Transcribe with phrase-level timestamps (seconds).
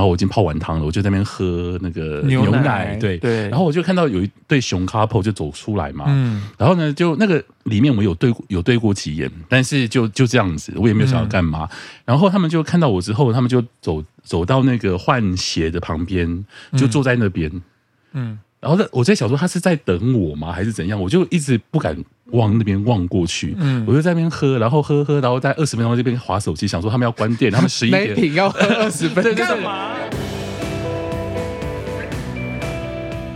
[0.00, 3.18] 然后我已经泡完汤了，我就在那边喝那个牛奶，对。
[3.18, 11.76] 对，然后我就看到有一对熊 couple 就走出来嘛，嗯，然后呢，就那个里面我有对有对过几眼，但是就就这样子，我也没有想要干嘛，嗯、
[12.06, 16.46] 然后他们就看到我之后，他们就走走到那个换鞋的旁边，
[16.78, 17.60] 就坐在那边，嗯。
[18.14, 18.38] 嗯。
[18.60, 21.00] 然后在我在想说他是在等我吗，还是怎样？
[21.00, 21.96] 我就一直不敢
[22.32, 23.54] 往那边望过去。
[23.58, 28.08] 嗯，我就在那边喝，然后喝喝，然后在二十分钟这边划手机，想说他们要关店，他们十一点。
[28.08, 29.94] 没品要喝二十分钟干嘛？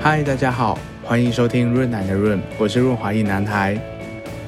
[0.01, 3.79] 嗨，大家好，欢迎收听润男的润，我是润滑液男孩。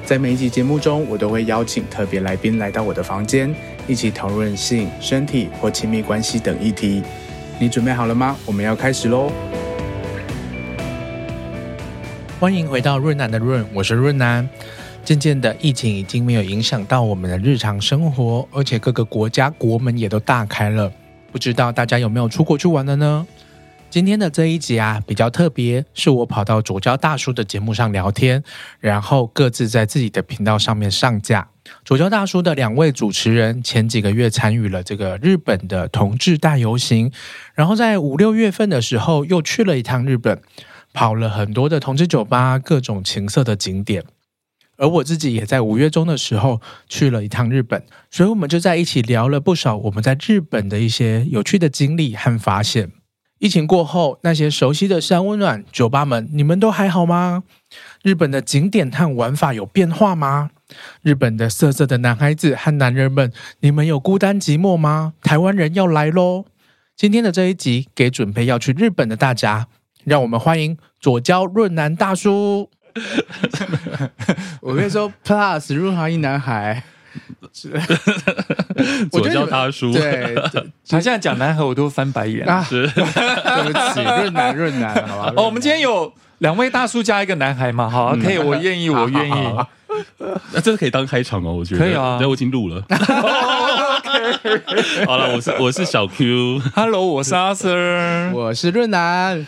[0.05, 3.53] 在每一集节目中，我都会邀请特别来宾来到我的房间，
[3.87, 7.03] 一起讨论性、身体或亲密关系等议题。
[7.59, 8.37] 你准备好了吗？
[8.45, 9.31] 我们要开始喽！
[12.39, 14.47] 欢迎回到润南的润，我是润南。
[15.03, 20.91] 渐渐的，疫情已经没有影响到我们的日常生活，而且各个国家国门也都大开了。
[21.31, 23.25] 不知道大家有没有出国去玩的呢？
[23.89, 28.43] 今天的这一集啊，比较特别，是我跑到左交大叔的节目上聊天，
[28.79, 31.47] 然后各自在自己的频道上面上架。
[31.83, 37.11] 左交大叔的两位主持人前几个月参与了这个日本的同志大游行，
[37.55, 40.39] 然后在五六月份的时候又去了一趟日本。
[40.93, 44.03] 跑了很多的同志酒吧，各种情色的景点，
[44.77, 52.91] 而我自己也在五月中的时候去了一趟日本，所以我们就在一起聊了不少我们在日本的一些有趣的经历和发现。
[53.39, 57.43] 疫情过后，那些熟悉的山温暖酒吧们，你们都还好吗？
[58.01, 60.49] 日本的景点和玩法有变化吗？
[61.03, 65.13] 日本的色色的男孩子和男人们，你们有孤单寂寞吗？
[65.21, 66.45] 台湾人要来喽！
[66.95, 69.67] 今天的这一集，给准备要去日本的大家。
[70.07, 72.69] 让我们欢迎左交润南大叔。
[74.61, 76.81] 我跟你说，Plus 润滑一男孩，
[79.11, 79.91] 左交大叔。
[79.91, 80.33] 对，
[80.87, 82.47] 他现在讲男孩，我都翻白眼。
[82.47, 85.33] 啊、 对不起，润男润男，好吧。
[85.35, 87.89] 哦，我们今天有两位大叔加一个男孩嘛？
[87.89, 89.33] 好，可以，我愿意，我愿意。
[90.53, 92.17] 那这个可以当开场哦，我觉得可以啊。
[92.21, 92.81] 那我已经录了。
[95.05, 99.45] 好了，我是我是小 Q，Hello，我是阿 Sir，我是润男。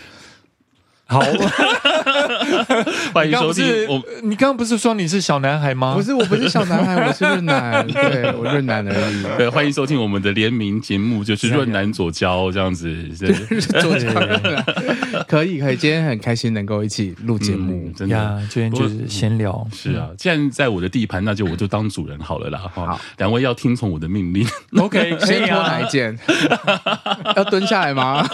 [1.09, 1.22] 好，
[3.12, 3.66] 欢迎收听。
[3.88, 5.96] 我，你刚刚不是说你是小男孩吗？
[5.96, 9.24] 不是，我不是小男孩，我是润男， 对，我润男而已。
[9.36, 12.96] 对，欢迎收听我们的联名节目，就是润男左交这样子。
[13.81, 14.08] 左交
[15.28, 15.75] 可以，可以。
[15.75, 18.44] 今天很开心能够一起录节目，真的。
[18.48, 19.68] 今天就是闲聊。
[19.74, 22.62] 是啊，既然在我的地盘，那就我就当主人好了啦。
[22.75, 24.48] 好，两位要听从我的命令。
[24.78, 26.16] OK，先脱哪一件？
[27.36, 28.30] 要蹲下来吗？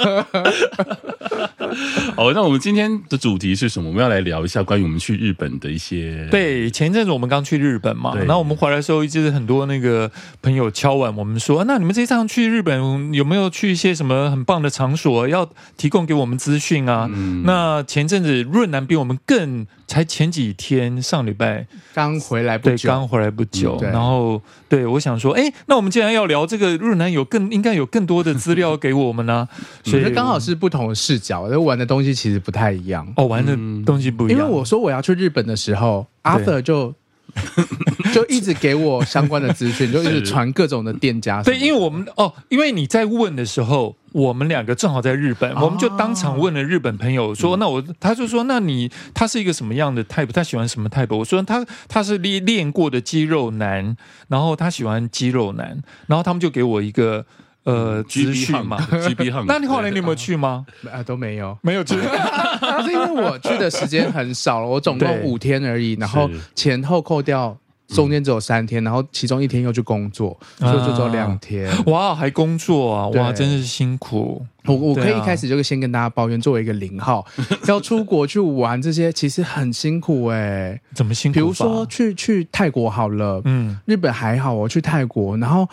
[2.18, 2.56] 好，那我们。
[2.66, 3.90] 今天的主题是什么？
[3.90, 6.28] 我们要来聊一下关于我们去日本的一些。
[6.32, 10.10] 对，前一阵子我们刚去日本嘛，然后我们回来的时候，一直很多那个
[10.42, 15.28] 朋友敲碗，我们说：“那你们这一趟去日本有没有去一些什么很棒的场所？
[15.28, 19.68] 要提供给我们资讯啊？”嗯、那前阵子润南比我们更。
[19.88, 23.78] 才前几天，上礼拜刚回来不久，对，刚回来不久。
[23.82, 29.50] 嗯、然后，对我想说，哎，那我们既然要聊这个，日南有更应该有更多的资料给我们呢、啊。
[29.86, 33.12] 所以刚好是不同的视角，就玩的东西其实不太一样。
[33.16, 34.40] 哦，玩的东西不一样。
[34.40, 36.94] 因为我说我要去日本的时候，Arthur 就。
[38.14, 41.44] 就一直给我相关的资讯，就一直传各种的店家。
[41.44, 50.32] 对，因为我们哦，因为你在问的时候，我们两个正好在日本，哦、我们就当场问了日本朋友说：“嗯、那我，他就说，那你他是一个什么样的 type？
[50.32, 53.98] 他喜欢什么 type？” 我说他：“他他是练练过的肌肉男，
[54.30, 57.26] 然后他喜欢肌肉男，然后他们就给我一个。”
[57.66, 59.44] 呃，资讯嘛，GB 号。
[59.50, 60.66] 那你后来你有没有去吗？
[60.94, 61.96] 啊，都没有，没有去。
[62.86, 71.68] 是因为我去的时间很少了，我总共五天而已，然后前后扣掉，中间只有三天，然后其中一天又去工作，所以就只有两天。
[71.88, 73.08] 哇，还工作啊？
[73.08, 74.46] 哇，真是辛苦。
[74.66, 77.26] 我我可以一开始就先跟大家抱怨，作为一个零号，
[77.68, 80.80] 要出国去玩这些，其实很辛苦哎。
[80.94, 81.34] 怎么辛苦？
[81.34, 85.68] 比如说去去泰国好了，嗯，日本还好，我去泰国，然后。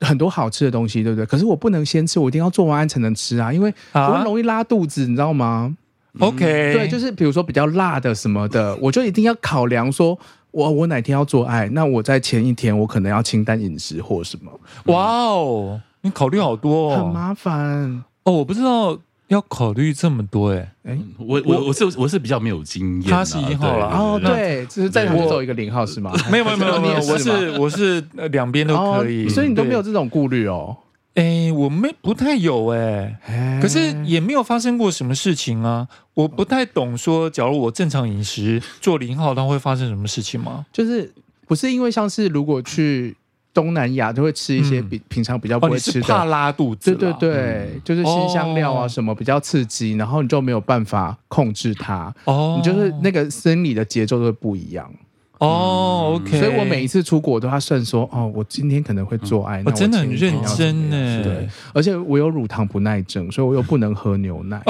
[0.00, 1.24] 很多好吃的东西，对不对？
[1.26, 5.76] 可是我不能先吃，我一定要做完案才能吃啊，因为我很容易拉肚子，啊、你知道吗
[6.18, 6.38] ？OK，
[6.72, 10.18] 对，就是比如说比较辣的什么的，我就一定要考量说，
[10.50, 14.50] 我我哪天要做爱，那我在前一天我可能要清淡饮食或什么。
[14.92, 18.98] 哇哦，你考虑好多哦，很麻烦哦，我不知道。
[19.28, 26.12] 要考虑这么多哎、欸，哎，我我我是我是比较没有经验，他是一号了哦，对，只是在场走一个零号是吗？
[26.30, 28.00] 没有没有没有没有， 我是我是
[28.30, 30.76] 两边都可以，所以你都没有这种顾虑哦。
[31.14, 35.88] 哎，我没不太有哎，可是也没有发生过什么事情啊。
[36.14, 40.64] 我不太懂说，假如我正常饮食做零号，它会发生什么事情吗？
[40.72, 41.12] 就是
[41.46, 43.16] 不是因为像是如果去。
[43.56, 46.94] 东南亚就会吃一些比平常比较不会吃的，哦、怕拉肚子。
[46.94, 52.14] 对对对，嗯、就是新香料啊什么比较刺激，然后你就没有办法控制它。
[52.26, 54.92] 哦，你就是那个生理的节奏都会不一样。
[55.38, 61.22] 哦，OK，所以我每一次出国都要算说，哦，我今天可能会做爱，我真的很认真呢。
[61.22, 64.62] 对，而且我有乳糖不耐症，所以我又不能喝牛奶，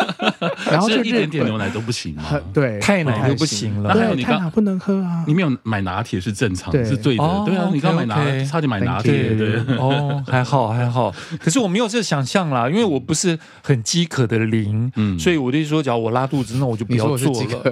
[0.70, 2.22] 然后就一点点牛奶都不行吗？
[2.54, 3.92] 对，太奶就不行了。
[3.92, 5.22] 对，太奶不能喝啊。
[5.26, 7.44] 你没有买拿铁是正常，是对的。
[7.44, 9.34] 对啊，你刚买拿，差点买拿铁。
[9.34, 11.14] 对，哦，还好还好。
[11.38, 17.62] 可是我没有这想象啦，因为我不是很饥渴的灵，嗯，所以我就说，假如我拉肚子，那我就不要做了。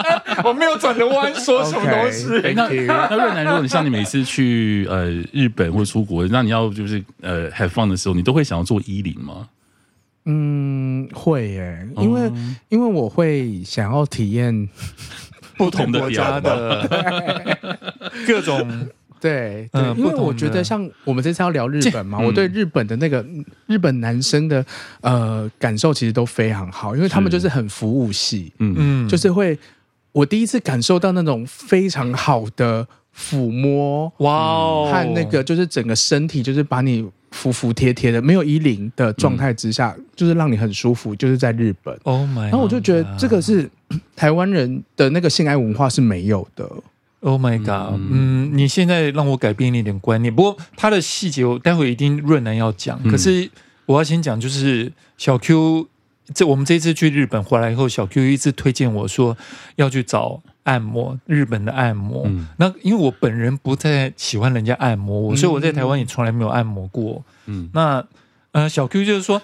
[0.43, 2.27] 我没有转着弯说什么东西。
[2.27, 9.47] Okay, 那那润男，如果你像你每次去呃日本或者出国，那你要就是呃 have fun 的时候，你都会想要做衣领吗？
[10.25, 14.69] 嗯，会耶，因为、嗯、因为我会想要体验
[15.57, 17.57] 不同的 国家的
[18.27, 18.87] 各种。
[19.19, 23.23] 对对，因为我觉得像我们这次要聊日本嘛，嗯、我对日本的那个
[23.67, 24.65] 日本男生的
[25.01, 28.75] 呃感受其实都非常好，因为他们就是很服务系，嗯。
[28.77, 29.57] 嗯，就是会。
[30.11, 41.97] 我第一次感受到那种非常好的抚摸，哇哦，和那个就是整个身体就是把你服服帖帖的，没有衣领的状态之下，嗯、就是让你很舒服，就是在日本。
[42.03, 43.69] Oh my，然后我就觉得这个是
[44.15, 46.69] 台湾人的那个性爱文化是没有的。
[47.21, 50.35] Oh my god，嗯，嗯，你现在让我改变一点观念。
[50.35, 53.49] 不过它的细节我待会一定润男要讲，可是
[53.85, 55.87] 我要先讲，就是小 Q。
[56.33, 59.37] 这我们这次去日本回来以后，小 Q 一直推荐我说
[59.75, 62.23] 要去找按摩，日本的按摩。
[62.27, 67.23] 嗯、那因为我本人不太喜欢人家按摩我，所以我在台湾也从来没有按摩过。
[67.45, 68.05] 嗯，那
[68.51, 69.41] 呃，小 Q 就是说。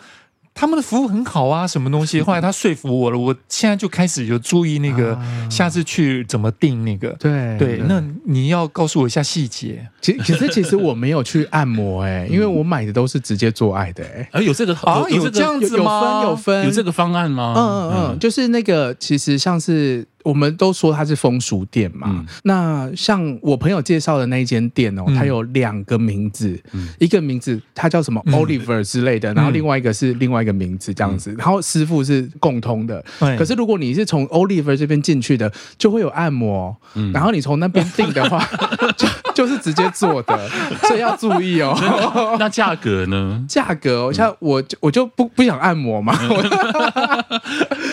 [0.58, 2.20] 他们的服务很好啊，什么东西？
[2.20, 5.18] 后来他说服我了，我现在就开始有注意那个，
[5.52, 7.10] 下次去怎么定那个。
[7.20, 9.88] 对对，那你要告诉我一下细节。
[10.02, 14.28] 其其实其实我没有去按摩哎， 因为我买的都是直接做爱的哎。
[14.32, 16.24] 啊，有这个啊，有这样子吗？
[16.24, 17.54] 有分有分有这个方案吗？
[17.56, 20.08] 嗯嗯嗯，就是那个其实像是。
[20.28, 33.02] 我们都说它是风俗店嘛，嗯、那像我朋友介绍的那一间店哦，嗯、它有两个名字，嗯、一个名字它叫什么 Oliver 之类的，嗯、然后另外一个是另外一个名字这样子，嗯、然后师傅是共通的。
[33.20, 38.46] 嗯、可是如果你是从 Oliver 这边进去的，就会有按摩，嗯、然后你从那边订的话，
[38.98, 40.50] 就就是直接做的，
[40.88, 42.36] 所以要注意哦。
[42.40, 43.40] 那价格呢？
[43.48, 46.12] 价格，像我我就不不想按摩嘛，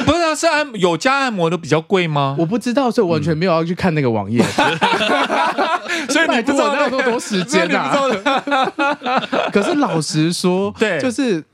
[0.07, 2.35] 不是啊，是按有加按摩的比较贵吗？
[2.39, 4.43] 我不知道，所以完全没有要去看那个网页，
[6.09, 7.95] 所以你不知道那么多时间啊。
[9.53, 11.45] 可是老实说，对，就是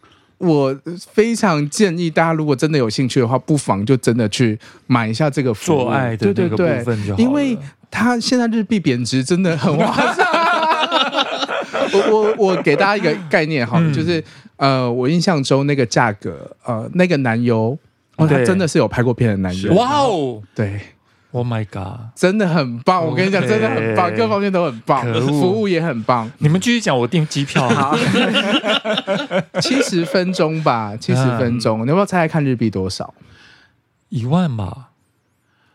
[0.40, 0.76] 我
[1.12, 7.56] 非常建议大家，如果真的有兴趣的话，不妨就真的去买一下这个做爱的这个部分就好，因为
[7.90, 10.26] 它现在日币贬值真的很划算。
[11.92, 14.22] 我我我给大家一个概念哈，就是
[14.56, 17.78] 呃，我印象中那个价格，呃，那个男优。
[18.16, 20.42] 他真的是有拍过片的男优，哇哦！
[20.54, 20.78] 对
[21.32, 23.04] ，Oh my god，真的很棒！
[23.04, 26.30] 我跟你讲，真的很棒，各方面都很棒，服务也很棒。
[26.38, 27.96] 你们继续讲，我订机票哈，
[29.60, 33.14] 七十分钟吧，七十分钟，你要不要猜猜看日币多少？
[34.08, 34.89] 一万吧。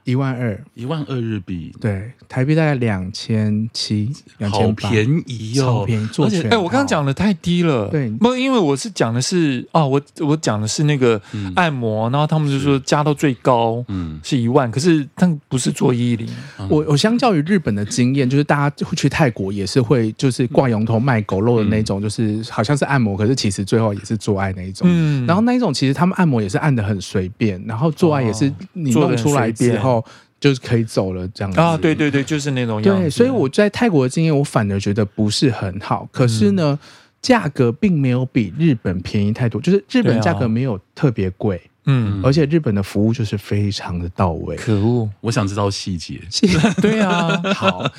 [0.05, 6.07] 一万二，一万二日币，对，台币大概两千七，两千八，好便宜哦，超便宜。
[6.19, 11.19] 而且，哎，我刚刚讲的太低了，对，不，因为我是讲的是，哦，我我讲的是那个
[11.55, 16.29] 按摩，然后他们就说加到最高，嗯，是一万，可是他们不是做衣领。
[16.69, 24.87] 我我相较于日本的经验，就是大家会去泰国也是会，就是挂羊头卖狗肉的那种，就是好像是按摩，可是其实最后也是做爱那一种。
[24.87, 29.94] 嗯，然后那一种其实他们按摩也是按的很随便，然后做爱也是你弄出来之后。
[30.39, 33.01] 就是可以走了这样子啊，对对对，就是那种样子。
[33.01, 36.07] 对，所以我在泰国的经验，我反而觉得不是很好。
[36.11, 36.77] 可是呢，
[37.21, 44.55] 价格并没有比日本便宜太多，就是日本价格没有特别贵，嗯，而且日本的服务就是非常的到位。
[44.55, 46.19] 可恶，我想知道细节。
[46.81, 47.89] 对啊，好，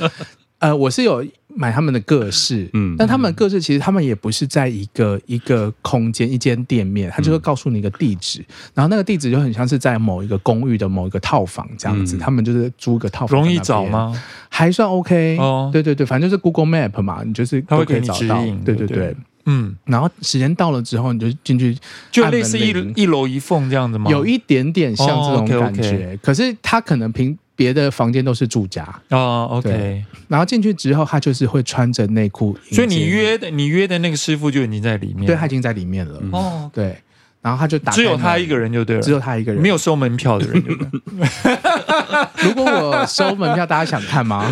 [0.58, 1.24] 呃，我是有。
[1.58, 8.44] 买他们的各式，嗯，但他们的个室其实他们也不是在一个一个空间一间店面，他就会告诉你一个地址，
[8.74, 13.40] 然后那个地址就很像是在某一个公寓的某一个套房这样子，他们就是租个套房。
[13.40, 14.14] 容易找吗？
[14.50, 21.76] 还算 OK 哦，对对对，反正就是 Google Map 嘛，你就是都可以找到，对对对，嗯，然后时间到了之后，你就进去，
[22.10, 24.10] 就类似一一楼一凤这样子吗？
[24.10, 27.36] 有一点点像这种感觉，可是他可能平。
[27.56, 30.04] 别的房间都是住家哦，OK。
[30.28, 36.22] 然后进去之后，他就是会穿着内裤，所以你约的你约的那个师傅就已经在里面，对，他已经在里面了。
[36.30, 36.96] 哦，对。
[37.42, 40.60] 然后他就打，只有他一个人就对了，只有他一个人，没有收门票的人。
[42.42, 44.50] 如果我收门票，大家想看吗？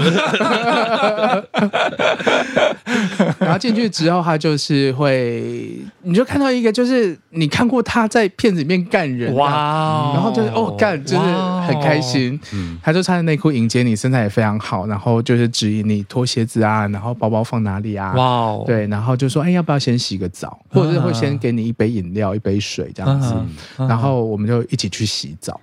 [3.69, 11.25] 然后进去之后，他就是会，你就看到一个，就是你看过他在片子里面干人，哇，然后就是哦干，就是
[11.67, 12.39] 很开心，
[12.83, 23.35] 他就穿着内裤迎接你，身材也非常好，然后就是指引你脱鞋子啊，然后包包放哪里啊，哇，对，然后就说，哎，要不要先洗个澡，或者是会先给你一杯饮料、一杯水这样子，
[23.77, 25.61] 然后我们就一起去洗澡。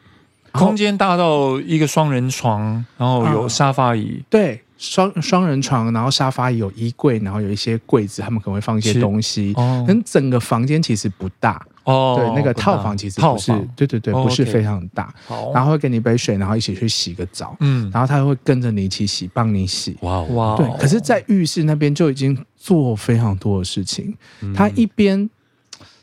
[0.54, 9.54] 空间大到一个双人床，然后有沙发椅，嗯、对，双双人床，然后沙发有衣柜，然后有一些柜子，他们可能会放一些东西。
[9.56, 11.64] 哦，但整个房间其实不大。
[11.84, 15.14] 哦，对，那个套房其实不是，对对对，不是非常大。
[15.28, 19.96] 哦、然后会给你一杯水，然后一起去洗个澡，嗯，然后他会跟着你一起洗，帮你洗。
[20.02, 20.68] 哇哇，对。
[20.80, 25.30] 可是，在浴室那边就已经做非常多的事情，嗯、他一边。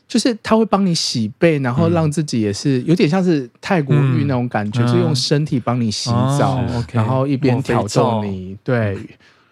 [0.09, 8.99] 就是他会帮你洗背，然后让自己也是有点像是泰国浴那种感觉，嗯、就用身体帮你洗澡，嗯、然后一边挑逗你，对，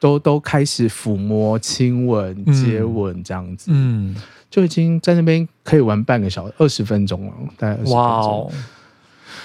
[0.00, 4.16] 都都开始抚摸、亲吻、接吻这样子，嗯，
[4.50, 7.94] 就已经在那边可以玩半个小时、二十分钟了，大概二十分钟。
[7.94, 8.50] 哇哦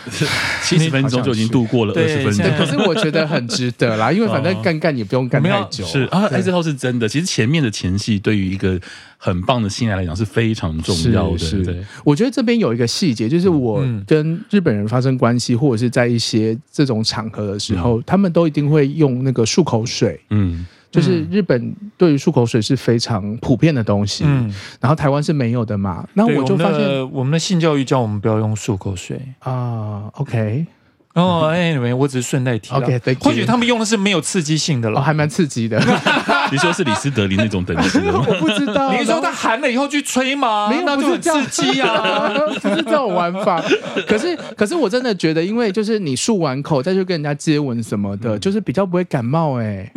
[0.63, 5.85] 七十分钟就已经度过了二十分钟，可是我觉得很值得啦， 因为反正干干也不用干太久。
[5.85, 7.07] 是啊，哎，这套是真的。
[7.07, 8.79] 其实前面的前戏对于一个
[9.17, 11.37] 很棒的新人来讲是非常重要的。
[11.37, 20.19] 是，对，我觉得这边有一个细节，就是我跟日本人发生关系，或者是在一些这种场合的时候，他们都一定会用那个漱口水。
[20.29, 20.65] 嗯。
[20.91, 29.19] 就是日本对于漱口水是非常普遍的东西，嗯，然后台湾是没有的嘛，那我就发现我们，的性教育叫我们不要用漱口水。
[29.39, 30.65] 啊，uh，OK。
[31.13, 32.73] 哦，哎，我只是顺带提。
[32.73, 35.77] OK，或许他们用的是没有刺激性的了，还蛮刺激的。
[36.51, 37.99] 你说是李斯德林那种等级？
[38.07, 38.91] 我不知道。
[38.93, 40.69] 你说他含了以后去吹吗？
[40.69, 42.29] 没有，那就很刺激啊，
[42.61, 43.61] 不是这种玩法。
[44.07, 49.59] 可是，可是我真的觉得，因为就是你漱完口再去跟人家接吻什么的，就是比较不会感冒。
[49.59, 49.91] 哎，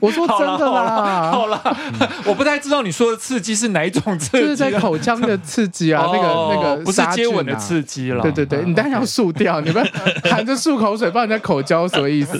[0.00, 1.30] 我说真的啦。
[1.32, 1.76] 好了，
[2.26, 8.22] 我不太知道你说的刺激是哪一种刺激，就是在口腔的刺激啊，那个那个不是接吻的刺激了。
[8.22, 9.84] 对对对，你当然要漱掉，你们。
[10.34, 12.38] 含着漱口水帮人家口交，什么意思？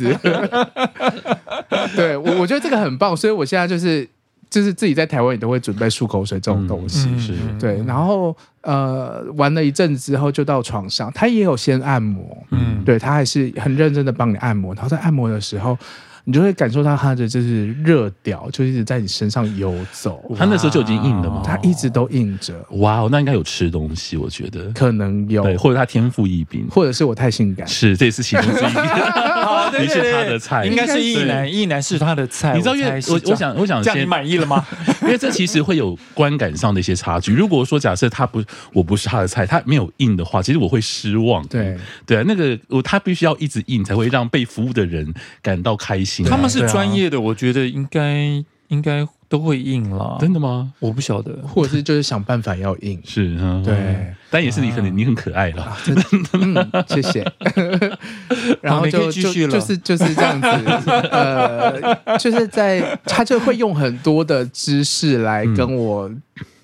[1.97, 4.09] 对我，我觉得这个很棒，所以我现在就是
[4.51, 7.09] 就是自己在台湾也都会准备漱口水这种东西。
[7.11, 7.83] 嗯、是，对。
[7.87, 14.75] 然后呃，玩了一阵子之后，就到床上，他也有先按摩，嗯，对他还是很认真的帮你按摩。
[14.75, 15.79] 然后在按摩的时候。
[16.25, 20.23] 你就会感受到他的就是热屌，就一直在你身上游走。
[20.37, 21.43] 他那时候就已经硬了吗？
[21.45, 22.55] 他一直都硬着。
[22.79, 27.67] 哇哦，那应该有吃东西，我觉得可能有，对或者他天赋异禀，或者是我太性感。
[27.69, 28.69] 是，这也是其中之一。
[29.81, 32.55] 你是他的菜，应该是意男，意男是他的菜。
[32.55, 34.65] 你知道，因为我我想我想先，你满意了吗？
[35.03, 37.33] 因为这其实会有观感上的一些差距。
[37.33, 41.47] 如果说假设他不，我不是他的菜，他没有硬的话，其实我会失望。
[41.49, 41.77] 对
[42.07, 45.13] 对啊，那个我他必须要一直硬，才会让被服务的人
[45.43, 46.25] 感到开心。
[46.27, 50.17] 他们是专业的，我觉得应该应该都会硬了。
[50.21, 50.73] 真的吗？
[50.81, 53.01] 我不晓得，或者是就是想办法要硬。
[53.05, 55.95] 是，对，但也是你可能你很可爱了，真
[56.55, 57.25] 的，谢谢。
[58.63, 60.49] 然后就继续了，就是就是这样子，
[61.11, 66.11] 呃，就是在他就会用很多的知识来跟我。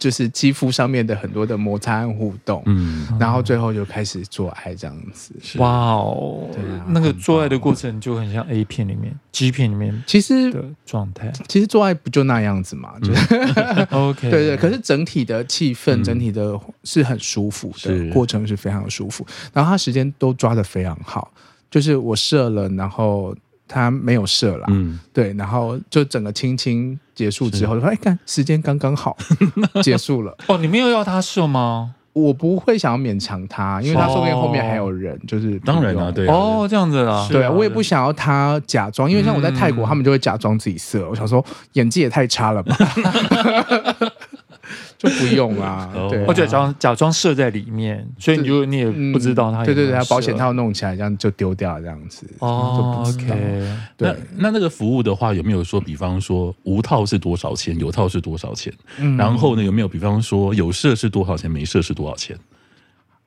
[0.00, 5.34] 就是肌肤上面的很多的摩擦和互动，嗯，然后最后就开始做爱这样子。
[5.58, 11.30] 哇哦，对啊，那个做爱的过程就很像 A 片里面、G 片里面其实的状态。
[11.46, 12.94] 其实做爱不就那样子嘛？
[13.02, 13.12] 就
[13.96, 14.56] OK，对 对。
[14.56, 19.26] 可是整体的气氛，整体的是很舒服的过程，是非常舒服。
[19.52, 21.30] 然后他时间都抓的非常好，
[21.70, 23.36] 就是我射了，然后。
[23.70, 29.16] 他没有射了，嗯，对，然后就整个亲亲结束之后，就说：“哎，看时间刚刚好，
[29.82, 31.94] 结束了。”哦，你没有要他射吗？
[32.12, 41.42] 我不会想要勉强他，因为他说不定后面还有人，就是当然了，对，哦，这样子啊，对啊，我也不想要他假装，因为像我在泰国，他们就会假装自己射，我想说
[41.74, 42.76] 演技也太差了吧。
[44.98, 49.64] 就不用啊，对，或者假装假装射在里面，所以你就你也不知道他。
[49.64, 52.26] 对对对，他保险套弄起来，这样就丢掉这样子。
[52.40, 53.66] 哦，OK。
[53.98, 58.72] 那那那个服务的话，有没有说，比方说无套是多少钱，有套是多少钱？
[59.16, 62.36] 然后呢，有没有比方说有射是多少钱，没射是多少钱？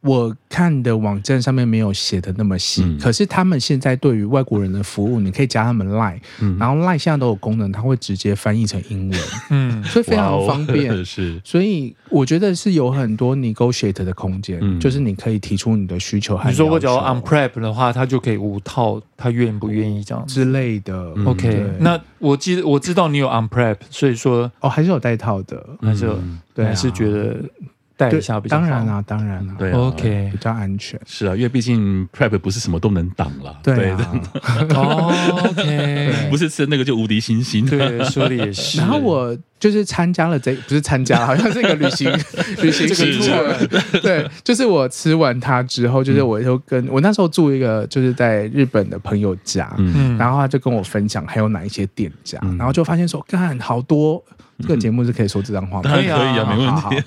[0.04, 9.20] 我看的网站上面没有写的那么细，嗯、可是他们现在对于外国人的服务，你可以加他们 Line，、嗯、然后 Line 现在都有功能，它会直接翻译成英文，
[9.50, 10.92] 嗯，所以非常方便。
[10.92, 16.38] 哦、 是，所以我觉得是有很多 negotiate 的空间，嗯、就是你可以提出你的需求。
[16.46, 21.14] 你说我只要 on prep 的话，他就可以无套，他愿不愿意这样之类的。
[21.16, 27.38] 嗯、OK，那我记得我知道你有 on prep，所以说哦还是有带套的，还是有、嗯、对，还是觉得。
[28.12, 28.62] 带一下比较好。
[28.62, 31.00] 当然啊，当然啊，对啊，OK，比较安全。
[31.06, 34.22] 是啊，因为毕竟 Prep 不是什么都能挡了，对啊
[34.76, 35.14] 哦
[35.50, 37.66] ，OK， 不是吃那个就无敌星星。
[37.66, 38.78] 对，说的也是。
[38.80, 42.12] 然后我就是参加了这，不是参加，好像是一个旅行
[42.62, 54.24] 旅行这个对，就是我吃完它之后，就是我就跟我那时候住一个就是在日本的朋友家，嗯，然后他就跟我分享还有哪一些店家，然后就发现说，干好多。
[54.60, 55.84] 这个节目是可以说这张话吗？
[55.84, 57.04] 当然可以啊，没问题。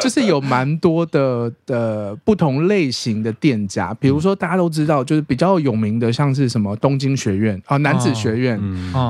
[0.00, 8.60] 就是有蛮多的的不同类型的店家，比如说大家都知道，就是比较有名的，像是什么东京学院啊、男子学院，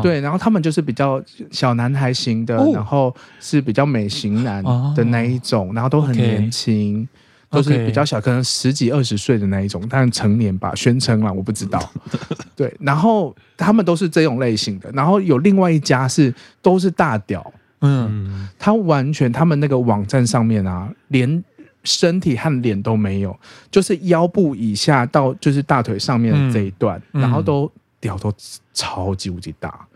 [0.03, 4.63] 对，然后他们就是比较小男孩型的，然后是比较美型男
[4.95, 7.09] 的那一种，然后都很年轻。
[7.50, 11.90] 都是比较小，可能十几二十岁的那一种，但成年吧，宣称啦，我不知道。
[12.54, 21.42] 对，然后他们都是这种类型的，然后有另外一家是都是大屌，嗯，他完全他们那个网站上面啊，连
[21.83, 23.37] 身体和脸都没有，
[23.71, 28.33] 就是腰部以下到就是大腿上面的这一段，嗯、然后都屌都
[28.73, 29.87] 超级无敌大。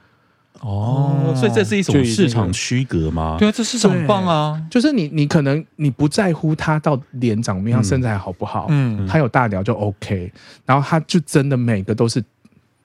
[0.64, 3.36] 哦，所以这是一种市场区隔吗？
[3.38, 4.58] 对啊，这市场很棒啊！
[4.70, 10.32] 就是你，你可能你不在乎他到脸长什么样，身材好不好，嗯，他有大屌就 OK，
[10.64, 12.24] 然后他就真的每个都是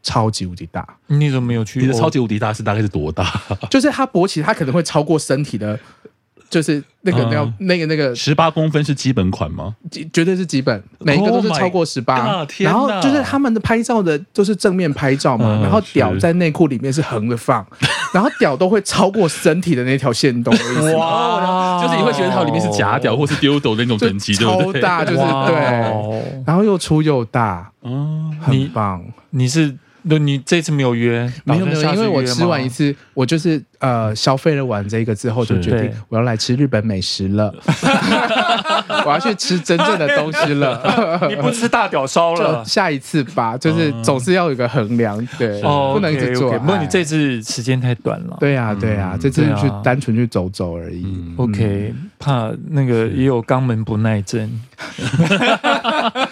[0.04, 0.86] 超级无敌大。
[1.08, 1.80] 你怎么没有去？
[1.80, 3.26] 你的超级无敌大是大概是多大？
[3.72, 5.80] 就是他勃起，他可能会超过身体的。
[6.50, 9.76] 就是那个那那个那个十八公分是基本款吗？
[10.12, 12.46] 绝对是基本，每一个都是超过十八。
[12.60, 17.66] 然后就是他们的拍照的都是正面拍照嘛，然后屌在内裤里面是横着放，
[18.14, 20.54] 然后屌都会超过身体的那条线动。
[20.98, 21.82] 哇！
[21.82, 29.04] 就是你会觉得它里面是假屌或是丢斗那种等级，超大，就是对，然后又粗又大，嗯，很棒。
[29.30, 29.74] 你是？
[30.10, 31.32] 那你这次没有约？
[31.44, 37.54] 没有没有，因为我吃完一次，我就是呃消费了完这个之后，就决定我要来吃日本美食了。
[39.06, 40.82] 我要去吃真正的东西了。
[41.30, 42.66] 你不吃大屌烧了？
[42.66, 46.52] 下一次吧，就是总是要有一个衡量，对，不能一直做。
[46.60, 48.36] 不过你这次时间太短了。
[48.40, 51.06] 对呀对呀，这次去单纯去走走而已。
[51.38, 54.50] OK，怕那个也有肛门不耐症。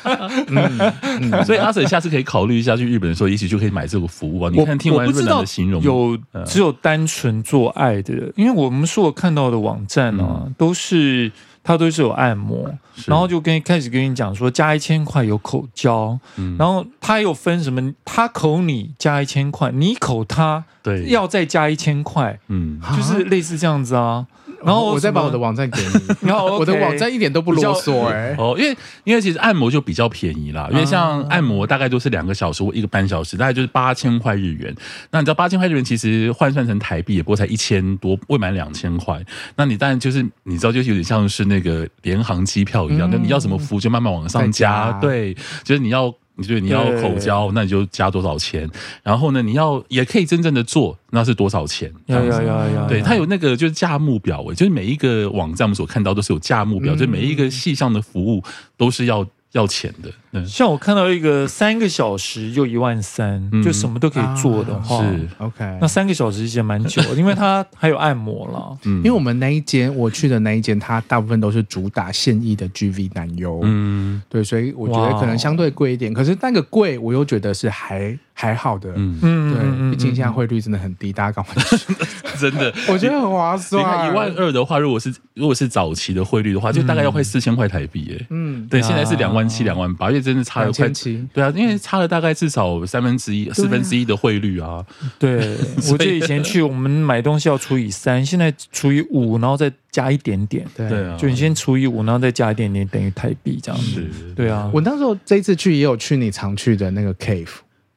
[1.45, 4.49] 所以阿 Sir 下次可以考虑一下去日本的时候，一起就可以买这个服务啊。
[4.51, 11.32] 你看听完润南的形容，有只有单纯做爱的，因为我们所看到的网站啊，都是
[11.63, 12.73] 它都是有按摩，
[13.06, 16.17] 然后就跟开始跟你讲说加一千块有口交，
[16.58, 24.25] 然后它又分什么，他口你加一千块，你口他，对，要再加一千块，嗯，就是类似这样子啊。
[24.63, 34.75] 然后我再把我的网站给你， 然后我的网站一点都不啰嗦哎，哦，因为因为其实按摩就比较便宜啦，因为像按摩大概都是两个小时或一个半小时，大概就是八千块日元。
[35.11, 39.23] 那你知道八千块日元其实换算成台币也不过才一千多，未满两千块。
[39.55, 46.13] 那你当然就是你知道，就是有点像是那个联航机票一样，那你要什么服务就慢慢往上加，对，就是你要。
[46.38, 48.69] 你觉得你要口交，那你就加多少钱？
[49.04, 51.91] 然后呢，你要也可以真正的做，那是多少钱？
[52.06, 58.41] 要要要要，对，它有那个就是价目表，就是每一个网站我们所看到都是有价目表，就每一个细项的服务
[58.78, 59.28] 都是要。
[59.54, 65.27] 要钱的，嗯，像我看到一个三个小时就一万三，就什么都可以做的话，是。
[65.37, 65.77] OK。
[65.79, 68.77] 那三个小时其实蛮久，因为它还有按摩了。
[68.83, 76.13] 嗯，因为我们那一间我去的那一间，它大部分都是主打现役的 GV 男优，嗯，对，所以我觉得可能相对贵一点。
[76.13, 79.19] 可是那个贵，我又觉得是还还好的，嗯。
[79.21, 81.93] 嗯，对，毕竟现在汇率真的很低，大家赶快去，
[82.39, 83.81] 真的，我觉得很划算。
[83.81, 94.86] 你看一万二的话，如果是如果是早期的汇率的话，就大概要快四千块台币，哎，嗯，对，现在是两万七、两万八，真的差了快七，对啊，因为差了大概至少三分之一、四分之一的汇率啊。
[95.17, 95.56] 对，
[95.91, 104.06] 我记得以前去我们买东西要除以三，现在除以五，然后再加一点点，对啊，就你先除以五，然后再加一点点，等于台币这样子。
[104.36, 107.47] 对啊，我那时候这一次去也有去你常去的那个 Cave。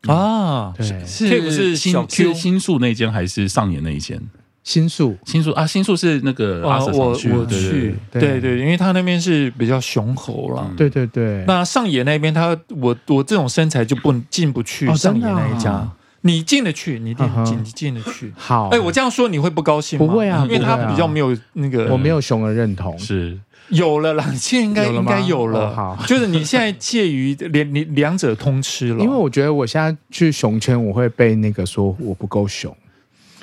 [0.06, 4.18] 啊，对，是是新是新宿那间还是上野那一间？
[4.62, 8.40] 新宿，新宿啊，新宿是那个啊，我我去，对。
[8.40, 11.44] 对，因为他那边是比较雄厚了，对对对。
[11.46, 17.26] 那上野那边，他我我这种身材就不进不去上野那一家，你进得去，你进
[17.64, 18.32] 你进得去。
[18.36, 20.06] 好，哎，我这样说你会不高兴吗？
[20.06, 23.38] 不会啊，因为他比较没有那个，我没有熊的认同，是。
[23.70, 25.72] 有了啦，现在应该应该有了。
[25.72, 29.02] 好，就是你现在介于 两你两者通吃了。
[29.02, 32.76] 因为我觉得我现在去熊圈，我会被那个说我不够熊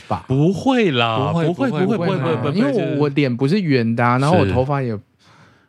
[0.08, 0.26] 吧？
[0.28, 4.98] 不会啦，不会不会不会不会不会，因为我我脸不是圆的，然后我头发也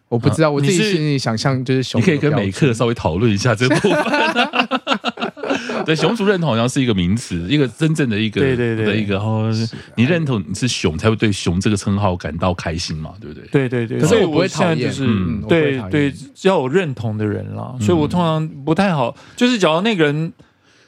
[0.09, 2.01] 我不知道，我自己心里想象就是熊。
[2.01, 3.93] 你可以跟美克稍微讨论一下这部分。
[5.85, 9.51] 对，熊族认同好像是一个名词，一个真正的一个对对对的一个，哦，
[9.97, 13.49] 你认同你是熊，才会对熊这个称号感到开心嘛，对不对？
[13.51, 13.99] 对对对。
[14.01, 15.07] 可是我不会讨厌，就是
[15.49, 20.33] 对对，要有认同的人啦，所以我通常不太好，就是假如那个人。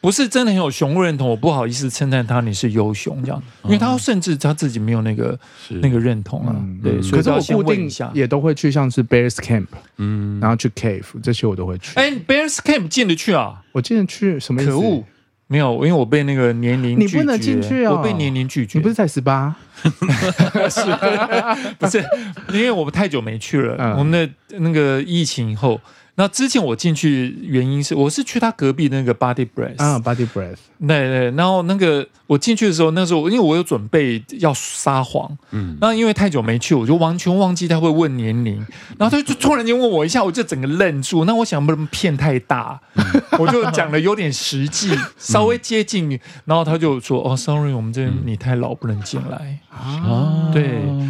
[0.00, 5.38] 不是真的很有熊认同，我不好意思称赞他，你是优熊这样，因为他甚至他自己没有那个
[5.82, 6.56] 那个认同啊。
[6.82, 7.22] 对，所以
[7.54, 9.66] 我固定也都会去，像是 Bears Camp，
[9.98, 11.92] 嗯，然后去 Cave 这些我都会去。
[11.96, 13.62] 哎，Bears Camp 进得去啊？
[13.72, 14.70] 我进得去，什么意思？
[14.70, 15.04] 可恶，
[15.48, 18.78] 没有，因为我被那个年龄你不能进去啊，我被年龄拒绝。
[18.78, 19.54] 你不是才十八？
[19.84, 20.80] 是，
[21.78, 22.02] 不是？
[22.54, 25.78] 因为我们太久没去了，我们的那个疫情以后。
[26.20, 31.30] 那之前我进去原因是，我是去他隔壁那个 Body Breath 啊，Body Breath，对对。
[31.30, 38.56] 然后那个我进去的时候，那时候因为我有准备要撒谎，嗯，那因为太久没去，我就完全忘记他会问年龄，
[38.98, 41.24] 然后他就突然间问我一下，我就整个愣住。
[41.24, 42.78] 那我想不能骗太大，
[43.38, 50.64] 我就讲的有点实际，稍微接近，然后他就说：“哦，Sorry，我们这边你太老，不能进来。”啊，对。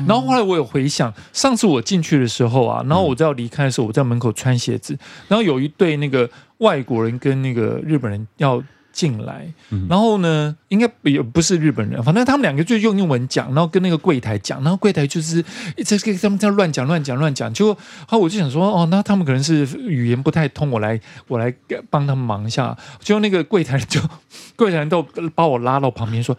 [0.06, 4.96] 然后后来我有回想，上次我进去的时候啊，然后我在要离开的时候，我在门口穿鞋子。
[5.28, 15.44] 然后有一对那个外国人跟那个日本人要进来，嗯、然后呢，应该也不是日本人，反正他们两个就用英文讲，然后跟那个柜台讲，然后柜台就是
[15.76, 21.54] 一直跟他们在乱讲乱讲乱讲，就后我就想说，哦，那他们可能是语言不太通，我来我来
[21.88, 24.00] 帮他们忙一下，结果那个柜台就
[24.56, 25.02] 柜台都
[25.34, 26.36] 把我拉到旁边说。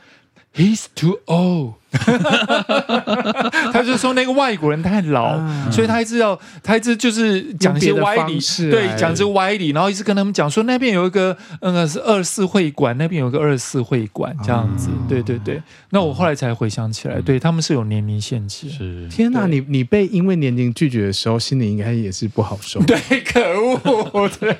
[0.53, 1.75] He's too old，
[3.71, 8.37] 他就说那个外国人太老，嗯、所以他一直要，他一直就是讲一些歪理，
[8.69, 15.63] 对，讲一些歪理，然后一直跟他们讲说那边有一个那个是二四会馆，那边有一个二四会馆这样子，嗯、对对对。
[15.91, 18.69] 那我后来才回想起来，嗯、对他们是有年龄限制。
[18.69, 22.81] 是天哪，对你你被因为年龄拒绝的时候，心里应该也是不好受。
[22.83, 24.57] 对，可恶，对，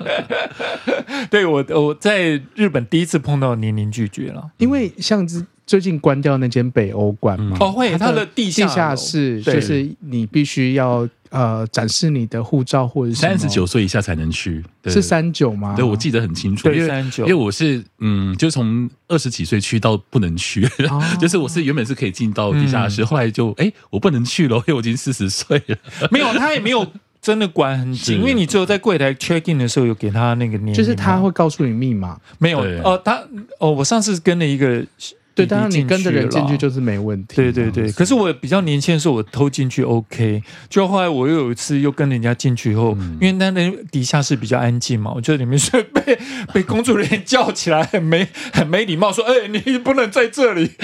[1.30, 5.46] 对我我在日本第一次碰到年龄拒绝了，因为像之。
[5.72, 7.56] 最近关掉那间北欧馆嘛？
[7.62, 15.74] 哦，会，它的地下地下室就是你必须要呃展示你的护照或者三十九岁以下才能去，是三九吗？
[15.74, 20.68] 对，我记得很清楚，对，三九，因为我是嗯，就从二十几岁去到不能去，
[21.22, 25.78] 就是我是原本是可以进到地下室，后来就哎我不能去了，因为我已经四十岁了。
[26.12, 26.86] 没有，他也没有
[27.22, 32.20] 真的管很紧，因为你只有在柜台 check in 的时候有给他那个年，就是他会告诉你密码。
[32.40, 33.24] 没有哦，他
[33.60, 34.86] 哦，我上次跟了一个。
[35.34, 37.36] 对，当然你跟着人进去就是没问题。
[37.36, 40.44] 对对对，可是我比较年轻的时候，我偷进去 OK。
[40.70, 46.20] 就后来我又有一次又跟人家进去以后，因为那那底下室比较安静嘛，我觉得里面是被
[46.54, 50.72] 被工作人员叫起来，很没很没礼貌，说：“哎，你不能在这里。”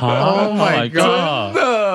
[0.00, 1.54] Oh my god！
[1.54, 1.85] 真的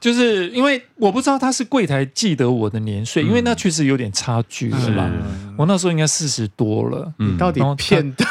[0.00, 5.10] 就是因为我不知道他是柜台记得我的年岁，因为那确实有点差距，是吧？
[5.56, 8.24] 我那时候应该四十多了，你到底骗的？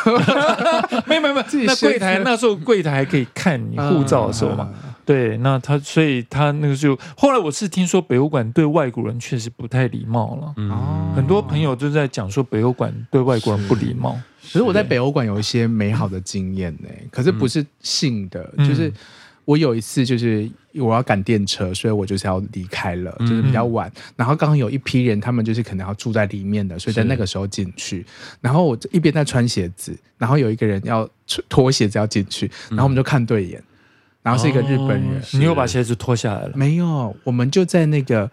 [1.05, 4.69] 没有没有没有，那柜台那时候柜台还可以看你护照的时候嘛？
[5.05, 14.17] 对，那他所以他那个就后来我是听说北欧馆对外国人确实不太礼貌了，嗯，很多朋友都在讲说北欧馆对外国人不礼貌。
[14.51, 18.91] 可是我在北欧馆有一些美好的经验呢，可是不是性的，就是。
[19.45, 23.87] 我有一次就是我要赶电车，所以我就是要离开了，就是比较晚。
[23.95, 28.05] 嗯、然后刚好有一批人，他们就是可能要住在里面的，所以在那个时候进去。
[28.41, 31.07] 然后我一边在穿鞋子，然后有一个人要
[31.47, 33.61] 脱鞋子要进去，然后我们就看对眼，
[34.23, 35.19] 然后是一个日本人。
[35.19, 36.51] 哦、你又把鞋子脱下来了？
[36.55, 38.29] 没有，我们就在那个，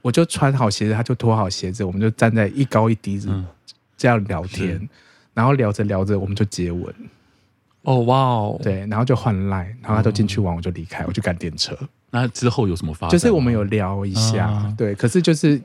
[0.00, 3.28] 我就穿好鞋子，他就脱好鞋子，我们就站在一高一低子
[3.96, 4.88] 这样聊天，嗯、
[5.34, 6.94] 然后聊着聊着我们就接吻。
[7.82, 11.76] 哦，哇哦，对，然后就换赖，然后他都进去玩，我就离开，我就赶电车。
[12.10, 13.10] 那之后有什么发展？
[13.10, 15.60] 就是我们有聊一下，对，可是就是，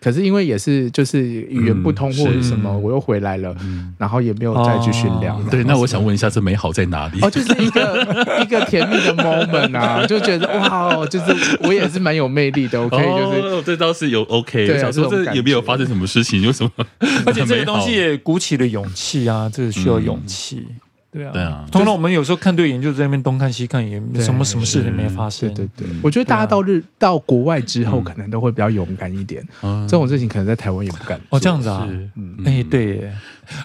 [0.00, 3.54] 可是因为也是就是语言不通或者什么，我又回来了，
[3.98, 5.38] 然后也没有再继续聊。
[5.50, 7.20] 对，那我想问一下，这美好在哪里？
[7.20, 8.06] 哦，就是一个
[8.40, 12.80] 一个甜蜜的 moment 啊，就觉得哇哦，就是我也是蛮有魅力的。
[12.86, 14.78] OK，就是这倒是有 OK 对。
[14.78, 16.70] 想说这也没有发生什么事情，有什么？
[17.26, 20.64] 而且这个东西也鼓起了勇气啊，这个需要勇气。
[21.18, 21.66] 对啊，对啊。
[21.72, 25.52] 通常我们有时候看对眼，就在那边东看西看，也什么什么事情没发生。
[25.52, 29.44] 对对对，我觉得大家到日到国外之后，可能都会比较勇敢一点。
[29.60, 31.20] 这种事情可能在台湾也不敢。
[31.30, 31.86] 哦，这样子啊。
[32.14, 33.10] 嗯，哎，对，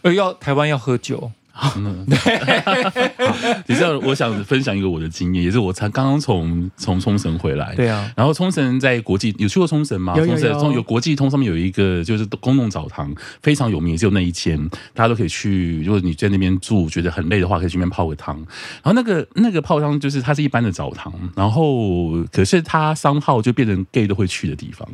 [0.01, 1.31] 呃，要台湾要喝酒。
[1.75, 3.63] 嗯，对。
[3.67, 7.75] 你知道，我想分享一个我的经验，也是我才刚刚从从冲绳回来。
[7.75, 8.11] 对啊。
[8.17, 10.15] 然后冲绳在国际有去过冲绳吗？
[10.15, 14.57] 冲绳有国际通上面有一个就是公共澡堂，非常有名，只有那一间，
[14.93, 15.83] 大家都可以去。
[15.83, 18.35] 如果你在那边住觉得很累的话，可以去那边泡个汤。
[18.35, 24.87] 然后那个那个泡汤就是它是一般的澡堂，然后可是它商号就变成 gay 都会去的地方。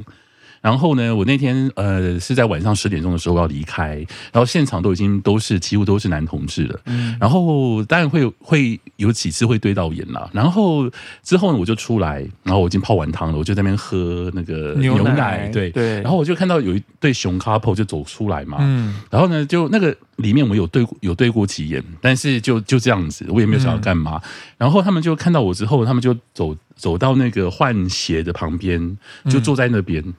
[0.61, 3.95] 然后呢，我那天呃是在晚上十点钟的时候要离开，
[4.31, 6.79] 然后现场都已经都是几乎都是男同志了。
[6.85, 10.29] 嗯，然后当然会会有几次会对到眼啦。
[10.33, 10.89] 然后
[11.23, 15.47] 之后呢，我就出来，然后我已经泡完汤了，我就在那边喝那个牛奶。
[15.49, 16.01] 对对。
[16.01, 18.57] 然后我就看到有一对熊 couple 就走出来嘛。
[18.59, 19.01] 嗯。
[19.09, 24.19] 然后呢，就那个里面我有对有对过几眼，但是就就这样子，我也没有想要干嘛。
[24.23, 28.97] 嗯、然后他们就看到我之后，他们就走走到那个换鞋的旁边，
[29.29, 30.03] 就坐在那边。
[30.05, 30.13] 嗯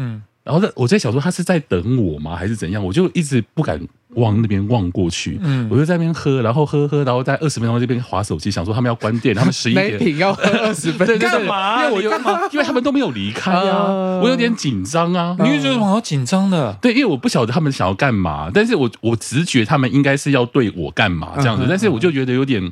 [0.00, 2.82] 嗯，然后在我在想说他是在等我吗，还是怎样？
[2.82, 3.78] 我就一直不敢
[4.14, 5.38] 往那边望过去。
[5.42, 10.18] 嗯，我就在那边喝，然后喝喝，然后在二十分钟这边划手机，想说他们要关店，他们十一点。
[10.18, 11.84] 要喝 二十分钟干嘛？
[11.84, 12.10] 因为我有，
[12.52, 15.36] 因为他们都没有离开啊，我有点紧张啊。
[15.38, 16.72] 你会觉得好紧张的？
[16.80, 22.62] 对，因为我不晓得他们想要干嘛，但是我我直觉他们应该是要对我干嘛这样子，但是我就觉得有点，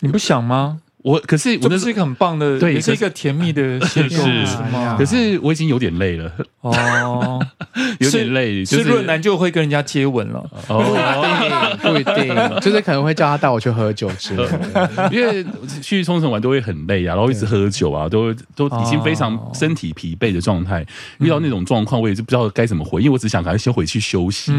[0.00, 0.78] 你不想吗？
[1.04, 4.96] 我可是我那是一个很棒的，对，也是一个甜蜜的邂逅， 是吗？
[4.98, 6.30] 可是我已经有点累了。
[6.60, 7.40] 哦，
[8.00, 15.46] 有点累，就是润男就会跟人家接吻了，哦，不一定，不一定， 就是可能会叫他带我去喝酒之类的，因为
[15.80, 20.84] 去冲绳玩都会很累啊，然后一直喝酒啊，都都已经非常身体疲惫的状态，
[21.20, 24.52] 遇到那种状况，我也是不知道该怎么回，因为我只想赶快先回去休息，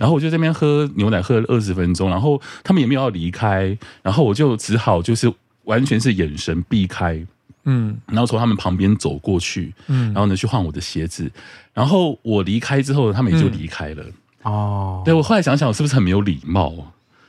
[0.00, 5.32] 然后我就在这边喝牛奶喝了二十分钟，然后他们也没有要离开，然后我就只好就是。
[5.66, 7.24] 完全是眼神避开，
[7.64, 11.30] 嗯，然后从他们旁边走过去，嗯，然后呢去换我的鞋子，
[11.72, 14.02] 然后我离开之后，他们也就离开了。
[14.02, 16.72] 嗯、哦，对，我后来想想，我是不是很没有礼貌？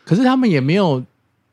[0.06, 1.04] 可是他们也没有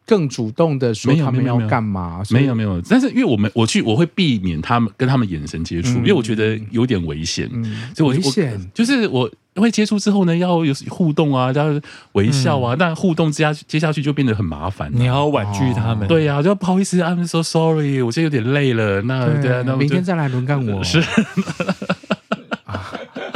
[0.07, 2.23] 更主动的说他们要干嘛？
[2.31, 7.49] 没有没有，但是因为我们我去，我会避免他们跟他们眼神接触，嗯、因为我觉得有点危险。
[7.53, 9.31] 嗯，所以我危险就是我。
[9.57, 11.81] 会接触之后呢，要有互动啊，要
[12.15, 14.91] 微笑啊，但互动接下接下去就变得很麻烦。
[14.93, 19.01] 你要婉拒他们，对呀，就不好意思，I'm so sorry，我现在有点累了。
[19.03, 20.83] 那对啊，那明天再来轮干我。
[20.83, 21.01] 是，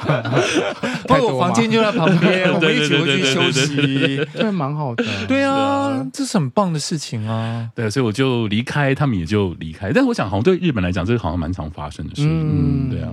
[1.20, 5.04] 我房间就在旁边，我们一起回去休息，对，蛮好的。
[5.26, 7.68] 对啊，这是很棒的事情啊。
[7.74, 9.92] 对，所以我就离开，他们也就离开。
[9.92, 12.22] 但是我想，好像对日本来讲，这个好像蛮常发生的事。
[12.24, 13.12] 嗯，对啊。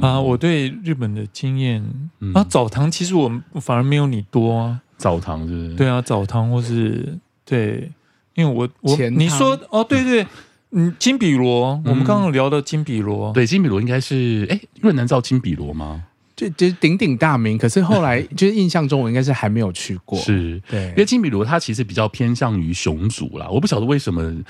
[0.00, 1.82] 啊，我对日本的经验、
[2.20, 3.30] 嗯、啊，澡堂其实我
[3.60, 4.80] 反而没有你多啊。
[4.98, 5.74] 澡堂是不是？
[5.76, 7.90] 对啊，澡堂或是对，
[8.34, 10.26] 因为我我堂你说哦，对对，
[10.72, 16.02] 嗯，金比罗，嗯、我们刚刚聊到金比罗，对，金比罗应该是哎，润男知道金比罗吗？
[16.36, 24.42] 就就鼎鼎大名，可是后来 就是印象中我应该是还没有去过，是对，因为金比罗它其实比较偏向于熊族啦，我不晓得为什么。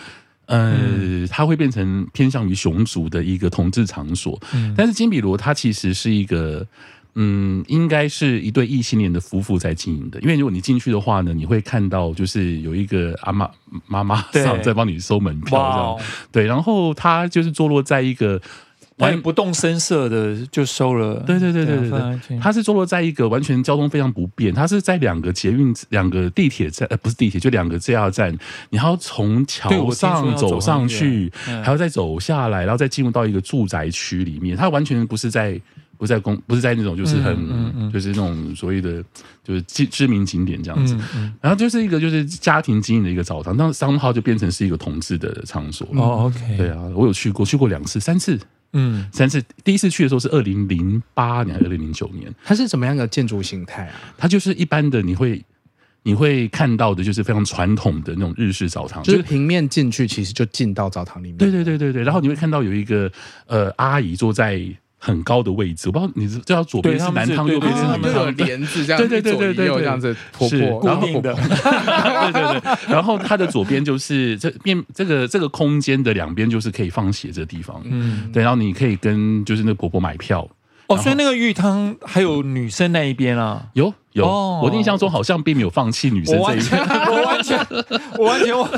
[0.46, 6.66] 呃，它会变成偏向于熊族的一个同志场所，嗯、但是金比罗它其实是一个，
[7.14, 10.20] 嗯，应该是一对异性恋的夫妇在经营的。
[10.20, 13.50] 因为如果你进去的话呢，你会看到就是有一个阿妈
[13.86, 15.98] 妈妈上在帮你收门票这样，
[16.30, 18.38] 对，对，然后它就是坐落在一个。
[18.98, 21.90] 完不动声色的就收了，对对对对对
[22.28, 28.36] 对，它是坐落在一个完全交通非常不便，它是在两个捷运、两个地铁站，呃，不是地铁，就两个 JR 站，
[28.70, 35.60] 你还要从桥上走上去，还要再走下来，然后再进入到一个住宅区里面，它完全不是在
[35.98, 39.02] 不在公，不是在那种就是很就是那种所谓的
[39.42, 40.96] 就是知知名景点这样子，
[41.40, 45.88] 然后就是一个就是家庭经营的一个澡堂，那商号就变成是一个同志的场所。
[45.94, 48.38] 哦，OK，对啊，我有去过，去过两次、三次。
[48.74, 52.30] 嗯，三次，第一次去的时候是二零零八年还是二零零九年？
[52.44, 53.94] 它是怎么样的建筑形态啊？
[54.18, 55.42] 它就是一般的，你会
[56.02, 61.38] 你会看到的，就是非常传统的那种日式澡堂，就是平面进去，其实就进到澡堂里面。
[61.38, 63.10] 对对对对对，然后你会看到有一个
[63.46, 64.60] 呃阿姨坐在。
[65.04, 68.08] 很高的位置，我不知道你知道左边是男汤，右边是什么？
[68.08, 72.78] 有帘子这样， 对对对对对，这样子婆婆固定的，对对对。
[72.88, 78.42] 然后它的左边就是这边这个这个空间的两边就是可以放鞋的地方，嗯，对。
[78.42, 80.48] 然后你可以跟就是那个婆婆买票
[80.86, 83.66] 哦，所以那个浴汤还有女生那一边啊？
[83.74, 87.58] 有有，我印象中好像并没有放弃女生这一边，我完全
[88.18, 88.70] 我完全我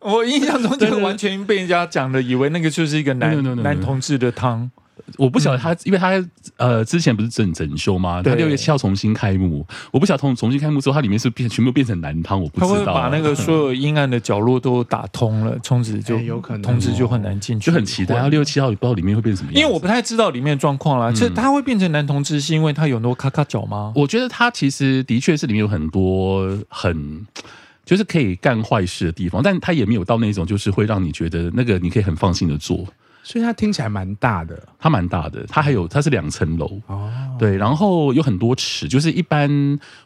[0.00, 4.70] 我印象中就完全被人家讲的以为那个就是一个男男同志的汤。
[5.18, 6.12] 我不晓得他，嗯、因为他
[6.56, 8.22] 呃之前不是整整修吗？
[8.22, 12.68] 对他六月七号重新开幕，我不晓得重重新开幕之后，它里面是变全部变成男汤，我不知道。
[12.68, 18.14] 他会把那个所有阴暗的角落都打通了，从此就有可能同志就很难进去，就很期待。
[18.14, 21.12] 然后六月七号也不知道里面会变什么样，因为我不太知道里面的状况啦。
[21.12, 23.92] 其实他会变成男同志，是因为他有很多咔咔角吗？
[23.94, 27.26] 我觉得他其实的确是里面有很多很
[27.84, 32.86] 就是可以干坏事的地方，但他也没有到那种就是会让你觉得那个你可以很放心的做。
[33.24, 36.80] 所以它听起来蛮大的，它蛮大的，它还有它是两层楼。
[36.86, 39.50] 哦，对，然后有很多池，就是一般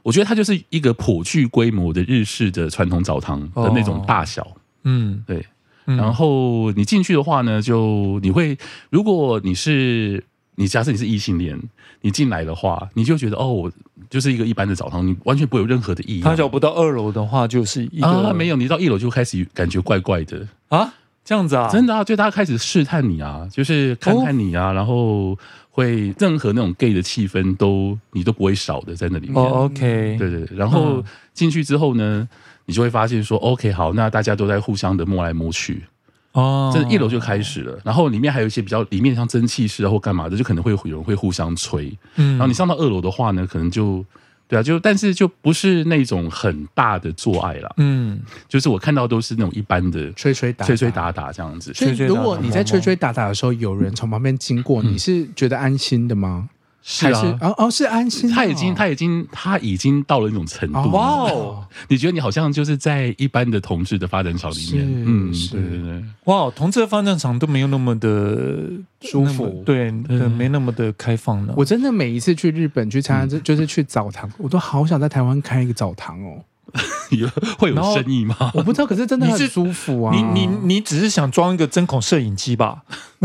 [0.03, 5.45] 我觉得它就是一个颇具规模的日式的传统澡堂的那种大小，嗯，对，
[5.85, 8.57] 然后你进去的话呢，就你会
[8.89, 10.23] 如果你是
[10.55, 11.61] 你假设你是异性恋，
[12.01, 13.73] 你进来的话，你就觉得哦，我
[14.09, 16.31] 就是一个一般的澡堂，你完全不会有任何的异样。
[16.31, 20.47] 他脚不到二楼的话，就是一个啊，没有，你到一楼就开始感觉怪怪的。
[20.69, 20.95] 啊，
[21.29, 25.37] 这样子啊，真的啊，就大家开始试探你啊，就是看看你啊，哦、然后
[25.71, 29.37] 会任何那种 gay 的气氛都你都不会少的在那里面。
[29.37, 32.27] 哦，OK，对对，然后进去之后呢，
[32.65, 35.85] 你就会发现说，OK，好，那大家都在互相的摸来摸去。
[36.33, 41.95] 哦，这一楼就开始了，然后里面还有一些比较里面像蒸汽室啊或干嘛的，就可能会有人会互相吹。
[42.17, 44.03] 嗯，然后你上到二楼的话呢，可能就
[44.49, 47.71] 对啊，就但是就不是那种很大的做爱啦。
[47.77, 51.73] 嗯，就是我看到都是那种一般的吹吹打打吹吹打打这样子。
[51.75, 56.49] 所以如果你在吹吹打打的时候，有人从旁边经过，你是觉得安心的吗？
[56.83, 58.31] 是啊，哦哦，是安心。
[58.31, 60.91] 他已经，他已经，他已经到了那种程度。
[60.91, 61.67] 哇哦！
[61.89, 66.05] 你觉得你好像就是在一般的同志的发展场里面，嗯，对对对。
[66.25, 68.71] 哇，同志的发展场都没有那么的
[69.03, 71.53] 舒服，对对，没那么的开放呢。
[71.57, 76.43] 我真的每一次去日本去参加，就是去澡堂，我都好想在台湾开一个澡堂哦。
[77.11, 77.29] 有
[77.59, 78.37] 会有生意吗？
[78.55, 80.15] 我不知道，可是真的很舒服啊！
[80.15, 82.83] 你你你，只是想装一个针孔摄影机吧？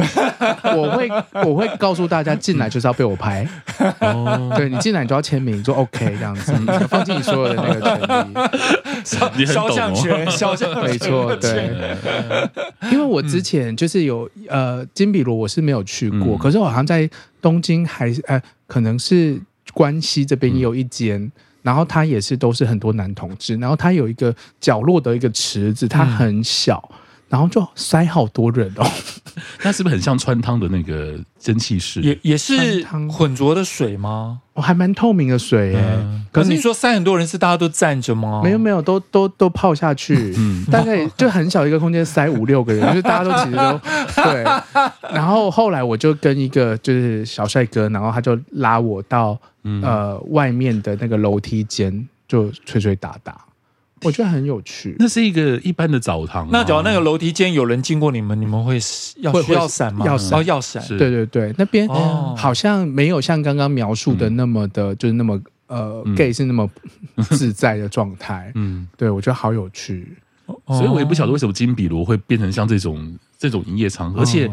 [0.76, 1.10] 我会
[1.46, 3.48] 我会告诉大家，进来就是要被我拍。
[4.00, 8.50] 哦， 对，你进来你就要签名，就 OK 这样子，你放弃你所有的那个
[9.04, 9.46] 权利。
[9.46, 11.76] 肖像权，肖像没错，对。
[12.92, 17.10] 因为我之前就是有呃金比罗，我是没有去过，可是我好像在
[17.42, 19.40] 东京还是呃，可能是
[19.74, 21.32] 关西这边也有一间。
[21.64, 26.96] 然后它也是都是很多男同志，然后它有一个角落的一个池子，它很小，嗯、
[27.34, 28.86] 然后就塞好多人哦。
[29.66, 32.00] 那是不是很像穿汤的那个蒸汽室？
[32.02, 34.42] 也也是混浊的水吗？
[34.54, 35.84] 哦，还蛮透明的水耶。
[35.84, 38.42] 嗯、可是你说塞很多人是大家都站着吗？
[38.44, 40.32] 没有没有，都都都泡下去。
[40.38, 43.82] 嗯，大概就很小一个空间塞五六个人， 就是大家都其实都
[44.24, 44.44] 对。
[45.12, 49.36] 然后后来我就跟一个就是小帅哥，然后他就拉我到。
[49.66, 53.46] 嗯、呃，外面的那个楼梯间就吹吹打打，
[54.04, 54.96] 我觉得很有趣。
[55.00, 56.50] 那是一个一般的澡堂，啊。
[56.52, 58.76] 那假如那个楼梯间有人经过你们，你们会
[59.18, 60.06] 要需要闪吗？
[60.06, 60.86] 要闪，哦，要闪。
[60.88, 61.88] 对对对，那边
[62.36, 66.70] 好像没有像刚刚描述的那么的，嗯、就是那么呃、嗯、gay 是那么
[67.30, 68.52] 自在的状态。
[68.56, 70.16] 嗯， 对我觉得好有趣。
[70.68, 74.50] 所以我也不晓得为什么金比罗会变成像这种这种营业场，而且。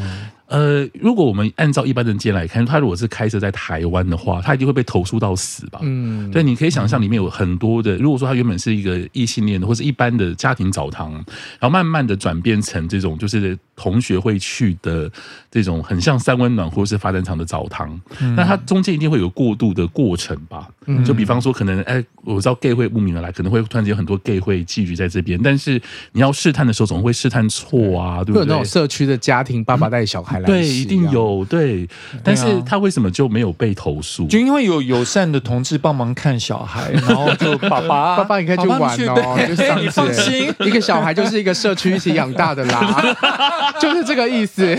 [0.51, 5.79] 呃，如果我们按照一般的间来看，他如果是开设在台湾的话，他一定会被投诉到死吧？
[5.83, 15.09] 嗯，对，你可以想象里面有很多的，如果说他原本是一个异性恋的，或是一般的家庭澡堂，然后慢慢的转变成这种就是同学会去的
[15.53, 20.69] 这种很像三温暖或是发展场的澡堂，嗯、那它中间一定会有过渡的过程吧？
[20.87, 28.41] 嗯，就比方说可能哎，我知道 gay 会慕名而来，可能会突然间有很多 gay 会聚集在这边，但是你要试探的时候总会试探错啊，对不对？
[28.41, 30.40] 有那种社区的家庭爸爸带小孩。
[30.45, 31.89] 对，一定有对，
[32.23, 34.27] 但是他为什么就没有被投诉？
[34.27, 43.17] 就因为有友善的同志帮忙看小孩， 然后就爸爸 爸爸你可以去玩哦，就是你放心， 一个小孩就是一个社区一起养大的啦，
[43.81, 44.79] 就是这个意思。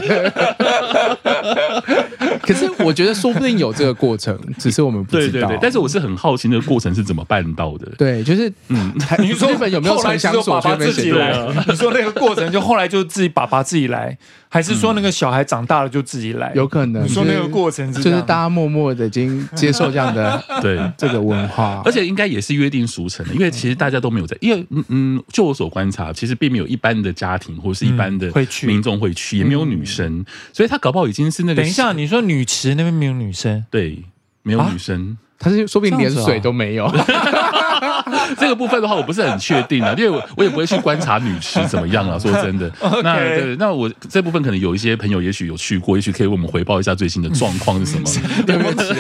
[2.41, 5.31] 可是我觉得说不定有这个过程，只是我们不知道。
[5.31, 7.87] 对对对，但是我是很好奇那个过程是怎么办到的。
[7.97, 10.51] 对，就是嗯，你说日本有没有城乡所？
[10.61, 11.33] 爸爸自己来？
[11.67, 14.17] 你说那个过程就后来就自己爸爸自己来。
[14.53, 16.51] 还是说那个小孩长大了就自己来？
[16.53, 17.01] 有可能。
[17.05, 28.29] 你说那个过程是就是大家默默的已经接受这样的 对这个文化，而且应该也是约定俗成的，因为其实大家都没有在，因为嗯嗯，就我所观察，其实并没有一般的家庭或是一般的
[28.63, 31.61] 民众会去，也没有女生，所以他搞不好已经是那个。
[31.61, 33.63] 等一下，你说女池那边没有女生？
[33.71, 34.03] 对，
[34.43, 36.89] 没有女生，他是说不定连水都没有。
[38.37, 42.17] 这个部分的话，我不是很确定啊，因为我我也不会去观察女池怎么样啊。
[42.21, 42.71] 说真的
[43.03, 48.07] 那对，那我这部分可能有一些朋友，也许有去过，也许可以为我们回报一下最新的状况是什么。
[48.45, 48.93] 对不起，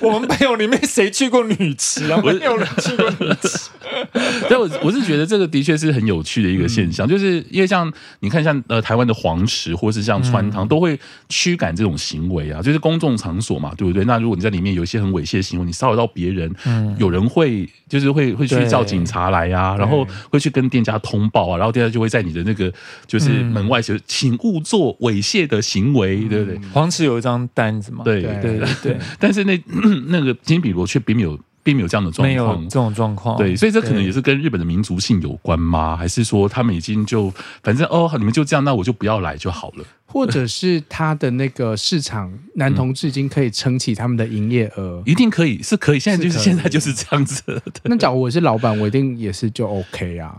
[0.00, 2.20] 我们朋友里面谁去过女池啊？
[2.24, 3.68] 没有人去过女池。
[4.48, 14.04] 但我我是觉得这个的确是很有趣的一个现象，就是因为像你看，像呃台湾的黄池或是像川汤，都会驱赶这种行为啊，就是公众场所嘛，对不对？
[14.04, 18.30] 那如果你在里面有一些很猥亵的行为，你骚扰到别人，嗯，有人会就是会。
[18.40, 22.72] 会去叫警察来呀、啊，然后会去跟店家通报啊，然后店家就会在你的那个
[23.06, 26.58] 就是门外写，请勿做猥亵的行为，对不对？
[26.72, 28.02] 黄池有一张单子嘛？
[28.02, 28.96] 对对对对。
[29.20, 29.62] 但是那
[30.08, 33.36] 那个金比罗却并没有，并没有这样的状况，没有这种状况。
[33.36, 35.96] 对，所以这可能也是跟日本的民族性有关吗？
[35.96, 37.32] 还是说他们已经就
[37.62, 39.84] 反正哦，你们就这样，那我就不要来就好了。
[40.06, 46.00] 或者是他的那个市场，男同志已经可以撑起他们的营业额，一定可以，是可以。
[46.00, 47.62] 现在就是现在就是这样子的。
[47.84, 50.34] 那假如我是老板，我一定也是就 OK 啊。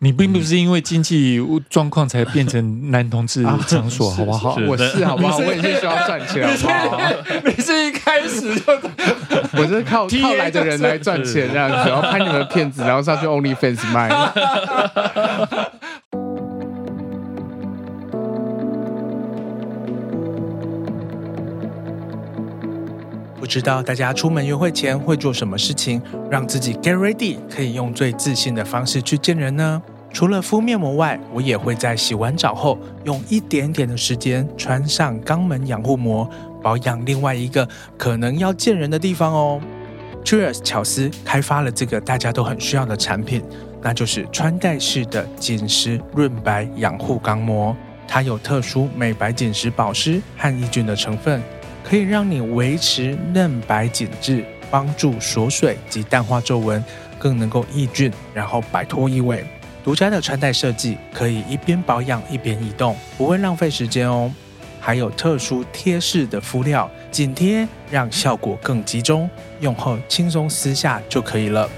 [0.00, 1.40] 你并不是因为经济
[1.70, 4.56] 状况才变成男同志场所，好不好？
[4.66, 5.38] 我是好不好？
[5.38, 7.00] 我也是需要赚钱，好不好？
[7.46, 8.78] 你是一开始就，
[9.56, 14.10] 我是靠 靠来的人来赚钱这样子，然后拍你们的片子，然后上去 OnlyFans 卖。
[23.38, 29.80] 不知道大家出门约会前会做什么事情，让自己 get ready，可以用最自信的方式去见人呢？
[30.12, 36.28] 除了敷面膜外，我也会在洗完澡后用一点点的时间穿上肛门养护膜，
[36.62, 39.60] 保养另外一个可能要见人的地方哦。
[40.24, 43.42] Cheers 巧思开发了这个大家都很需要的产品，
[43.82, 47.76] 那就是穿戴式的紧实润白养护肛膜，
[48.08, 51.42] 它有特殊美白紧实保湿和抑菌的成分。
[51.84, 56.82] 可以让你维持嫩白紧致，帮助锁水及淡化皱纹，
[57.16, 59.44] 更能够抑菌，然后摆脱异味。
[59.86, 64.28] 独家的穿戴设计，可以一边保养一边移动，不会浪费时间哦。
[64.80, 69.30] 还有特殊贴式的敷料，紧贴让效果更集中，
[69.60, 71.70] 用后轻松撕下就可以了。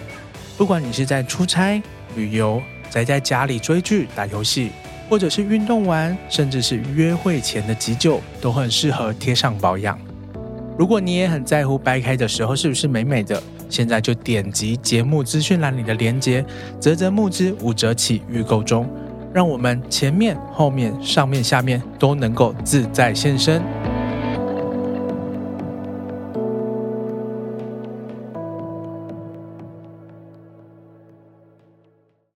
[0.56, 1.82] 不管你是在出差、
[2.16, 4.70] 旅游，宅在家里追剧、打游戏。
[5.10, 9.98] 或者是运动完，甚至是约会前的急救，都很适合贴上保养。
[10.78, 16.44] 如果你也很在乎掰开的时候是不是美美的，现在就点击节目资讯栏里的链接，
[16.80, 18.88] 啧啧募资五折起预购中，
[19.32, 23.62] 让我们前面、后面、上面、下面都能够自在现身。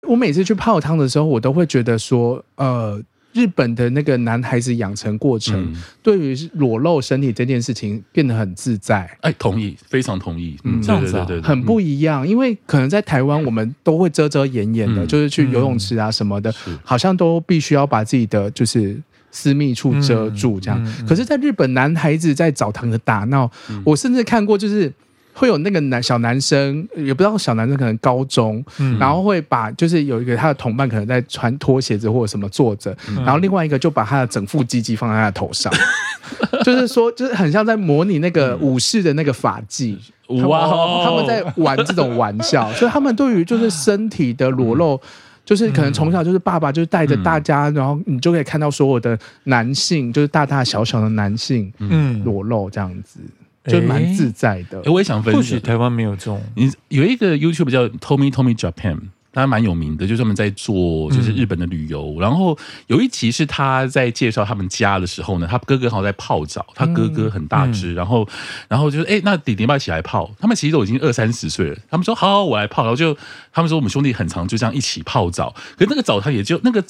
[0.07, 3.01] 我每次去泡汤的时候，我都会觉得说，呃，
[3.33, 9.09] 日本的那个男孩子养成过程，嗯、对于裸露身体这件事情变得很自在。
[9.21, 10.57] 哎，同意，非常同意。
[10.63, 12.27] 嗯，这样子、啊、对对对对很不一样。
[12.27, 19.01] 因为可能在台湾，我们都会遮遮掩掩的，嗯、就是去游泳池啊什么的，嗯、好像都必须要把自己的就是
[19.31, 20.81] 私密处遮住这样。
[20.83, 24.91] 嗯嗯嗯、可是，在日本，男孩子在澡堂的打闹，嗯、我甚至看过就是。
[25.33, 35.71] 会有那个男小男生，也不知道小男生可能高中，嗯、然后会把就是有一个他的同伴可能在穿拖鞋子或者什么坐着，嗯、然后另外一个就把他的整副鸡鸡放在他的头上，
[36.63, 44.99] 就是说就是很像在模拟那个武士的那个法技，哇、嗯，他们在玩这种玩笑， 所以他们对于就是身体的裸露，嗯、
[45.45, 53.19] 就是可能从小就是爸爸就是带着大家，嗯、然后你就可以看到所有的男性，就是大大小小的男性，嗯，裸露这样子。
[53.65, 55.41] 就蛮自在的，我也想分享。
[55.41, 56.41] 或许台湾没有这种。
[56.55, 58.99] 你有一个 YouTube 叫 Tommy Tommy Japan，
[59.31, 62.15] 他蛮有名的，就专门在做就是日本的旅游。
[62.17, 62.57] 嗯、然后
[62.87, 68.27] 有一集是他在介绍他们家的时候呢，他哥哥好像在泡澡，他哥哥很大只，嗯、然后
[68.67, 70.31] 然后就是哎、欸，那弟弟要不要一起来泡？
[70.39, 72.81] 他们其实都已经二三十岁了，他们说好，好，我来泡。
[72.81, 73.15] 然后就
[73.53, 76.83] 他们说我们兄弟很长就这样一起泡澡，可是那个澡堂也就那个。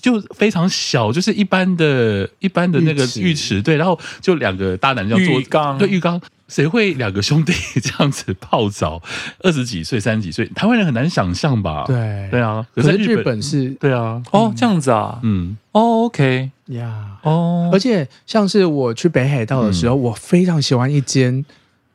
[0.00, 9.02] 就非常小，就是一般的、一般的那个浴池，对，然后就两个大男人要做浴缸，对浴缸，谁会两个兄弟这样子泡澡？
[9.40, 11.84] 二十几岁、三十几岁，台湾人很难想象吧？
[11.86, 16.50] 对，对啊，可是日本是，对啊，哦，这样子啊，嗯，哦，OK。
[16.66, 21.44] 呀，哦，而且像是我去北海道的时候，我非常喜欢一间。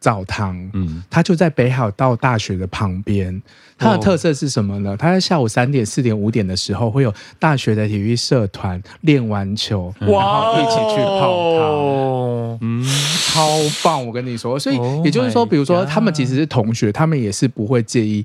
[0.02, 3.40] 澡堂，嗯，它就在北海道大学的旁边。
[3.82, 4.96] 它的特色是什么呢？
[4.96, 12.86] 它在下午三点、四点、五点的时候，会有大学的体育社团练完球，然后一起去泡汤，嗯，
[13.28, 13.50] 超
[13.84, 14.06] 棒！
[14.06, 18.24] 我跟你说，所以也就是说，比如说他们其实是同学，他们也是不会介意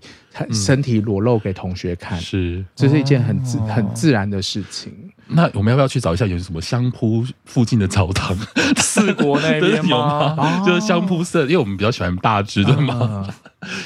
[0.52, 4.92] 身体裸露给同学看，是，这是一件很自很自然的事情。
[5.28, 8.36] 那我们要不要去找一下有什么香扑附近的澡堂？
[8.76, 10.62] 四国那边吗？
[10.64, 13.28] 就是香扑社，因为我们比较喜欢大只的嘛。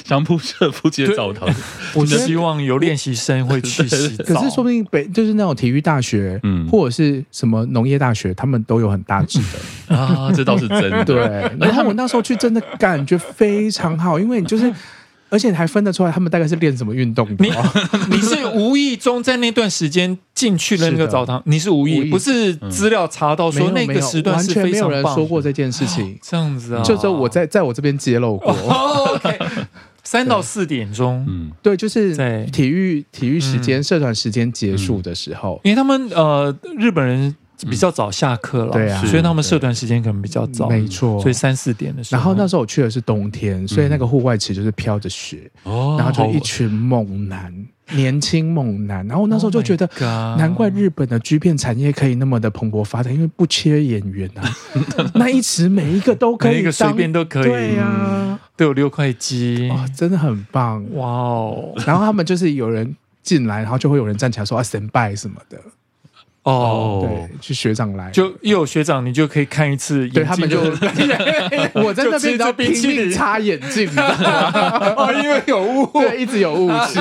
[0.05, 1.49] 相扑社附近的澡堂，
[1.95, 4.23] 我希望有练习生会去洗澡。
[4.23, 9.39] 可是说不定北就是那种体育大学，嗯，或者是什么农业大学，他们都有很大只
[9.87, 11.03] 的 啊，这倒是真的。
[11.05, 14.71] 对，然后我那时候去，真的感觉非常好，因为你就是。
[15.31, 17.45] 而且还分得出来，他们大概是练什么运动的。
[17.45, 17.51] 你
[18.15, 21.43] 你是无意中在那段时间进去了那个澡堂，是。
[21.45, 22.09] 你是无意，无意。
[22.09, 24.63] 不是资料查到说那个时段是非常。
[24.63, 26.83] 完全没有人说过这件事情，这样子啊？
[26.83, 28.51] 就是我在在我这边揭露过。
[28.51, 29.39] Oh, OK，
[30.03, 37.33] 三到四点钟，嗯，对，就是在体育体育时间、嗯、社团时间结束的时候，因为他们呃日本人。
[37.69, 42.19] 比较早下课了，对啊，所以他们社团时间可能比较早，没错，所以三四点的时候。
[42.19, 47.53] 然后那时候我去的是冬天，所以那个户外池就是飘着雪，然后就一群猛男，
[47.91, 49.05] 年轻猛男。
[49.07, 49.87] 然后那时候就觉得，
[50.37, 54.43] 难怪日本的 G 片产业可以那么的蓬勃发展，因为不缺演员啊，
[55.15, 61.73] 那一池每一个都可以，每一个随便都可以，对呀，都有六块肌，哇，真的很棒，哇哦。
[61.85, 62.95] 然后他们就是有人。
[63.23, 65.55] 进来，然后就会有人站起来说啊，stand by 什么的。
[66.43, 70.07] 哦，对，去学长来，就又有学长，你就可以看一次。
[70.09, 70.59] 对他们就，
[71.79, 76.99] 我在那边要拼命擦眼镜， 哦，因为有雾，对，一直有雾气。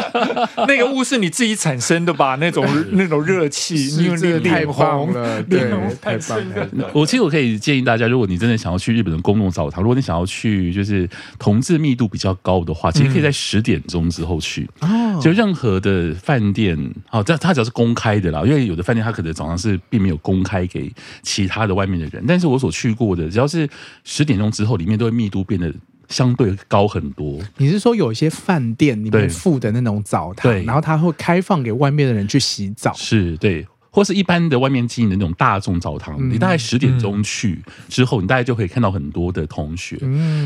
[0.66, 2.36] 那个雾是你自己产生的吧？
[2.40, 5.70] 那种那种热气，因为这太棒了，对，
[6.00, 6.90] 太棒了。
[6.94, 11.06] 我其实我可以建议大家，如果你真的想要去日本的公共澡堂，如果你想要去就是
[11.38, 14.66] 同志密度比较高的话，其实可以在十点钟之后去。
[14.80, 16.78] 哦，就任何的饭店，
[17.10, 18.69] 哦，这它只要是公开的啦，因为。
[18.70, 20.90] 有的饭店它可能早上是并没有公开给
[21.22, 23.68] 其他的外面的人，但是我所去过的，只要是
[24.04, 25.72] 十点钟之后，里面都会密度变得
[26.08, 27.38] 相对高很多。
[27.58, 32.92] 你是说有一些饭店里面附的那种澡堂，然后它会开放给外面的人去洗澡？
[32.94, 33.66] 是对。
[33.90, 39.98] 或是一般的外面经营的那种大众澡堂，你大概十点钟去之后，你大概就可以看到很多的同学，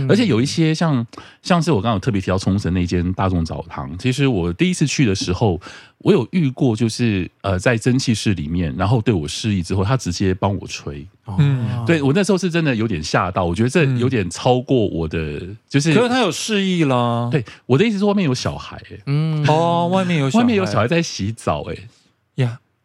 [0.08, 1.06] 而且有一些像
[1.42, 5.60] 像是我刚刚有特别提到冲绳那间大众澡堂，其实我第一次去的时候，
[5.98, 11.06] 我有遇过，就是呃在蒸汽室里面，然后对我示意之后，他直接帮我吹，
[11.38, 21.74] 嗯，对我那时候是真的有点吓到，我觉得这有点超过我的，就是可是他有示意啦，对，我的意思是外面有小孩，嗯，哦，外面有外面有小孩在洗澡，哎。
[21.74, 21.80] 呀。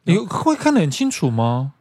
[0.05, 1.73] 你会看得很清楚吗？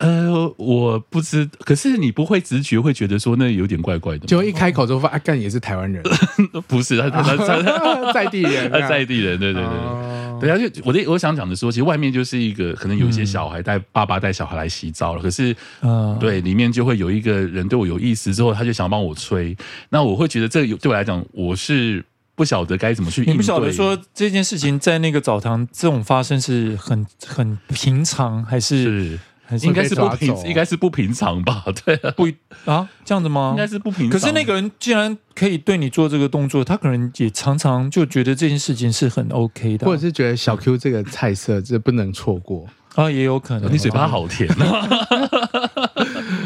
[0.00, 4.26] 呃，我不知，可是你不会直觉会觉得说那有点怪怪的。
[4.26, 6.02] 就一开口之后发，干、啊、也是台湾人，
[6.66, 9.78] 不是他他他，他 在地人，他在地人，对对对对。
[9.78, 19.56] 哦、对啊，就我的我想讲的说，其实外面就是一个可能有一些小孩带、嗯、爸爸带小孩来洗澡了，可是，嗯，对，里面就会有一个人对我有意思之后，他就想帮我吹，
[19.90, 22.04] 那我会觉得这有对我来讲，我是。
[22.34, 23.32] 不晓得该怎么去应对。
[23.32, 31.64] 你不晓得说这件事情在那个澡堂这种发生是很很平常，还是，还是应该是不平，应该是不平常吧？
[31.84, 32.26] 对啊，不
[32.70, 33.50] 啊，这样子吗？
[33.52, 34.18] 应该是不平常。
[34.18, 42.66] 可是那个人既然可以对你做这个动作，他可能也常常就觉得这件事情是很 OK 的，或者是觉得小 Q 这个菜色这不能错过
[42.96, 43.72] 啊，也有可能。
[43.72, 44.88] 你嘴巴好甜啊。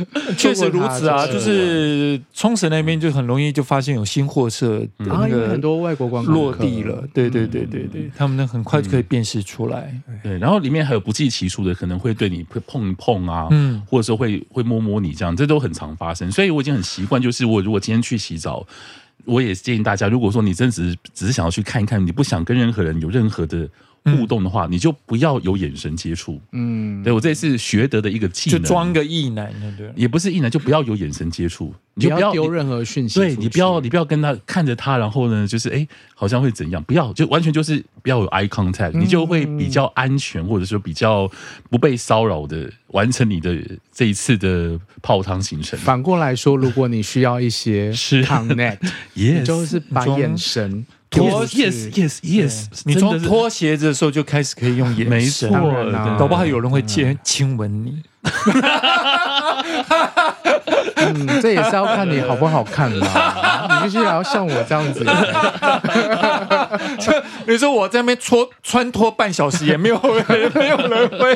[0.36, 9.92] 确实如此啊，就是冲绳那边就很容易就发现有新货色的那个很多外国观光落地了，对对对对对，他们呢很快就可以辨识出来。
[10.22, 16.30] 对，然后里面还有不计其数的，可能会对你会碰一碰啊，嗯，或者说会会摸摸你这样，这都很常发生。
[16.30, 18.66] 所以我已经很习惯，就是我如果今天去洗澡，
[19.24, 23.68] 我也建议大家，如果说你真的只是只是想要去看一看，你不想跟任何人有任何的。
[24.04, 26.40] 互动的话，你就不要有眼神接触。
[26.52, 33.18] 嗯，对，我这次学得的一个技能，就装个异男，对，也不是异男，就不要有眼神接触，你就不要丢任何讯息。
[33.18, 36.82] 对，你不要，你不要跟他看着他，然后呢，就是哎，好像会怎样？
[36.84, 41.30] 不要，就完全就是不要有 eye contact，你就会比较安全，或者说比较
[41.70, 43.56] 不被骚扰的完成你的
[43.92, 45.78] 这一次的泡汤行程。
[45.78, 48.78] 反过来说，如果你需要一些 connect，
[49.14, 50.86] 也就是把眼神。
[51.10, 58.02] 脱，yes yes yes，你从脱鞋子的时候就开始可以用眼神，没错，搞不好有人会亲亲吻你。
[60.98, 63.06] 嗯，这也是要看你好不好看嘛。
[63.78, 65.04] 你必须要像我这样子。
[67.46, 71.34] 比如说我在那边脱穿脱半小时，也没有人， 没有人会。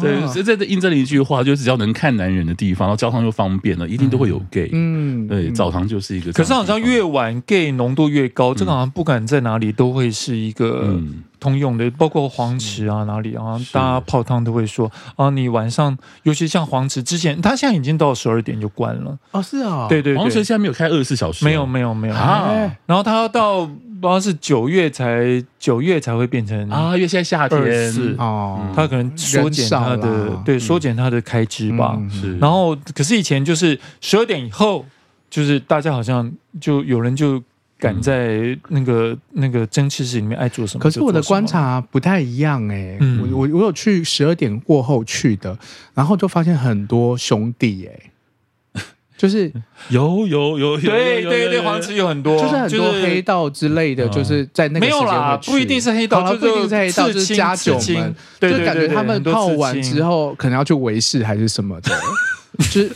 [0.00, 4.68] 对，所以这印证了一句话，就是只要能看男人的地方，然后交通又方便了，一定都会有 gay。
[4.72, 6.32] 嗯，对，澡堂就是一个。
[6.32, 11.00] 可是好像越晚 gay 浓度越高，这个好像不管在哪里都会是一个
[11.44, 19.18] 通用的，包括黄池啊哪里啊，大家泡汤都会说啊，你晚上尤其像黄池之前，他现在已经到十二点就关了。
[19.32, 22.14] 哦，是啊，对对，黄池现在没有开二十四小时，没有没有没有。
[22.14, 22.74] 啊。
[22.86, 23.68] 然后他要到。
[23.94, 27.90] 不知道是九月才九月才会变成啊，因为现在夏天。
[27.90, 31.98] 是哦，他可能缩减他的对缩减他的开支吧。
[32.10, 34.84] 是，然后可是以前就是十二点以后，
[35.30, 36.30] 就是大家好像
[36.60, 37.42] 就有人就
[37.84, 40.82] 赶在那个那个蒸汽室里面爱做什么。
[40.82, 45.54] 可是我的观察不太一样哎，我我我有去十二点过后去的，
[45.92, 48.80] 然后就发现很多兄弟哎。
[49.18, 49.52] 就是
[49.90, 61.92] 有有有，对对对，黄池有很多，就是很多黑道之类的，就是在那个没有啦，不一定是黑道，就不一定是黑道，就是家酒们，就感觉他们泡完之后可能要去维视还是什么的，
[62.70, 62.92] 就是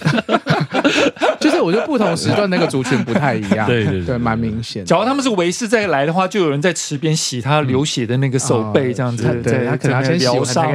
[1.41, 4.85] 就是我觉得不同时段那个族群不太一样，对对对，蛮明显。
[4.85, 10.69] 假如他们是维视再来的话，就有人在池边洗他流血的那个手背，这样子，对他可能要先疗伤。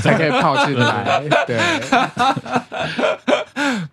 [0.00, 1.58] 才可以泡进来，对。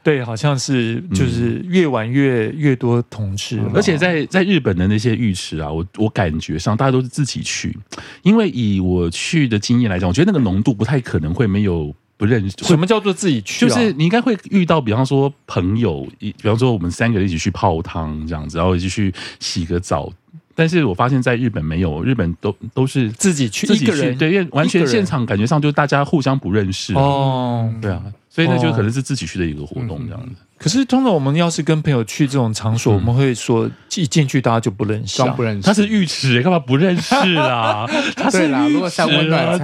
[0.04, 7.76] 对，好像是就是越玩越、嗯、越多同志，而且在在日本的那些浴池啊，我我感觉上大家都是自己去，
[8.22, 12.55] 因为以我去的经验来讲，我觉得那个浓度不太可能会没有不认识。
[12.63, 13.68] 什么叫做自己去？
[13.68, 20.11] 就是你应该会遇到，比方说朋友，一比方说我们三个人一起去泡汤这样子，然后一起去洗个澡。
[20.57, 30.36] 但是我发现在日本没有，日本都都是自己去自己去，一个人对，因为完全现场感觉上就大家互相不认识哦，对啊，所以那就可能是自己去的一个活动这样子。
[30.39, 35.62] 嗯可是通常我们要是跟朋友去这种场所，嗯、我们会说一进去大家就不认识，不认识。
[35.62, 37.86] 他是浴池，干嘛不认识 啦？
[38.16, 39.06] 他是浴池，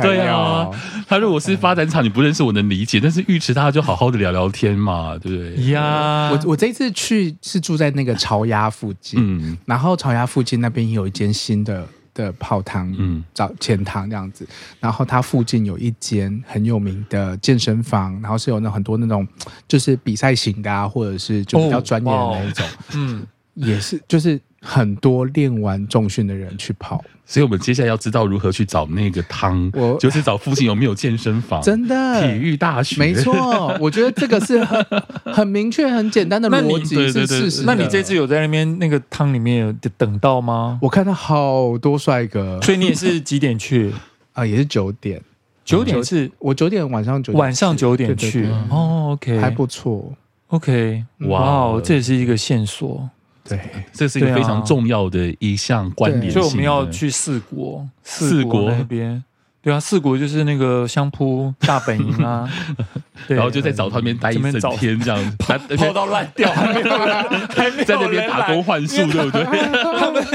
[0.01, 0.69] 对啊。
[1.07, 5.71] 他如果是发展场，你不认识我能理解，但是浴池大家就好好的聊聊天嘛，对不对？
[5.71, 11.87] 呀，我我这一次去是住在那个巢鸭附近，嗯，然后巢鸭附近那边有一间新的。
[12.13, 14.47] 的泡汤，嗯，澡浅汤这样子，
[14.79, 19.27] 然后它附近有一间很有名的健身房，然后是有那很多那种
[19.67, 27.03] 就是比赛型的啊，或者是就比较专业的那一种，哦、嗯，也是就是很多练完重训的人去跑。
[27.25, 33.77] 所以我们接下来要知道如何去找那个汤，我就是找附近有没有健身房，真的体育大学，没错。
[33.79, 34.85] 我觉得这个是很
[35.33, 37.63] 很明确、很简单的逻辑，是事实。
[37.65, 40.77] 那你这次有在那边那个汤里面有等到吗？
[40.81, 43.93] 我看到好多帅哥，所以你也是几点去
[44.33, 44.45] 啊？
[44.45, 45.21] 也是九点，
[45.63, 50.11] 九点是我九点晚上九点晚上九点去哦，OK，还不错
[50.47, 53.09] ，OK，哇，这也是一个线索。
[53.43, 53.59] 对，
[53.91, 56.31] 这是一个非常重要的一项关联。
[56.31, 59.23] 所以我们要去四国，四国那边。
[59.61, 62.49] 对啊，四国就是那个相扑大本营啊。
[63.27, 69.43] 然后就在澡堂里面待一整天，这样子泡到烂掉， 还没有人，还没有在那边打工换宿，对不对？
[69.99, 70.25] 他们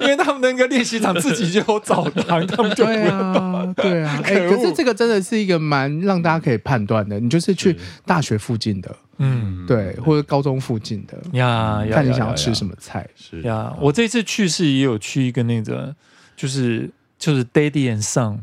[0.00, 4.20] 因为他们那个练习场自己就有澡堂， 他们就对啊，对啊。
[4.24, 8.94] 哎，可是这个真的是一个蛮让大家可以判断的，你就是去大学附近的。
[9.18, 13.04] 嗯，对，或者高中附近的呀，看你想要吃什么菜。
[13.16, 15.92] 是呀，我这次去是也有去一个那个，
[16.36, 18.38] 就是就是 Daddy and Son，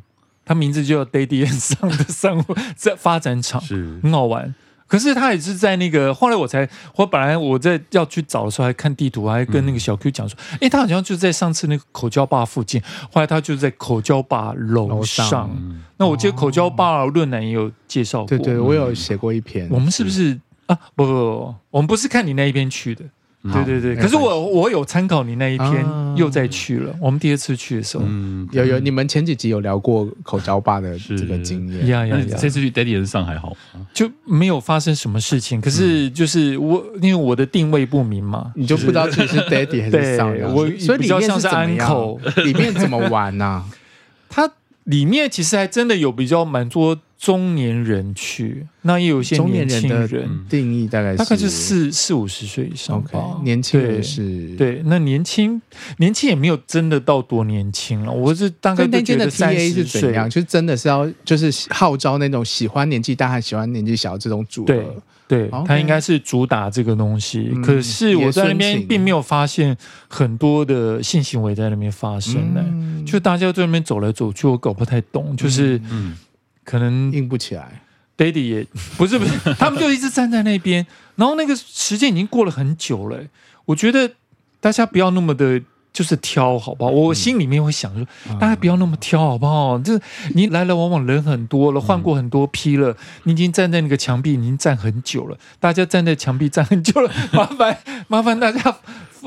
[0.45, 4.53] 他名字就叫 Daddy and Son 的生活在发展场，是很好玩。
[4.85, 12.79] 可是他也是在那个，后来我才，我本来我在要去找的时候，还看地图，还跟那个小 Q 讲说，哎，他好像就在上次那个口交坝附近。
[13.11, 15.49] 后来他就在口交坝楼上。
[15.97, 19.67] 那我记得口交坝论坛也有介绍过，对对，我有写过一篇。
[19.71, 20.39] 我们是不是？
[20.67, 23.03] 啊不不不，我们不是看你那一篇去的，
[23.51, 23.95] 对对对。
[23.95, 25.85] 可是我我有参考你那一篇，
[26.15, 26.95] 又再去了。
[26.99, 28.05] 我们第二次去的时候，
[28.51, 31.87] 有有，你们前几集有聊过口交吧的这个经验。
[31.87, 32.37] 呀呀呀！
[32.39, 33.55] 这次去 Daddy 上海好，
[33.93, 35.59] 就没有发生什么事情。
[35.59, 40.45] 可是就是我，因为我的定位不明嘛，你就不知道自己是 Daddy 还是上海。
[40.45, 43.65] 我所以比较像是安口，里面怎么玩呢？
[44.29, 44.49] 它
[44.85, 46.97] 里面其实还真的有比较蛮多。
[47.23, 53.11] 中年人去，那也有一些年轻人，人定义大概是大概是四四五十岁以上吧。
[53.13, 55.61] Okay, 年轻人是对，对，那年轻
[55.99, 58.11] 年轻也没有真的到多年轻了。
[58.11, 64.83] 我是大概就觉得三十岁，就是真的是要就是号召那种喜欢年纪大还喜欢年纪小这种组合。
[65.25, 67.51] 对，他应该是主打这个东西。
[67.53, 69.75] 嗯、可是我在那边并没有发现
[70.09, 72.61] 很多的性行为在那边发生呢。
[72.67, 76.17] 嗯、就大家在那边走来走去，我搞不太懂，就是嗯。
[76.63, 77.81] 嗯可能硬不起来
[78.17, 78.65] ，Daddy 也
[78.97, 80.85] 不是不是，他们就一直站在那边，
[81.17, 83.19] 然后那个时间已经过了很久了。
[83.65, 84.13] 我觉得
[84.59, 85.61] 大家不要那么的，
[85.93, 86.91] 就是挑，好不好？
[86.91, 88.05] 我心里面会想说，
[88.39, 89.77] 大家不要那么挑，好不好？
[89.79, 90.01] 就是
[90.33, 95.37] 你来来往往人很多了，换过很多批了，你已经站在那个墙壁，已经站很久了。
[95.59, 97.77] 大家站在墙壁站很久了， 麻烦
[98.07, 98.75] 麻烦大家。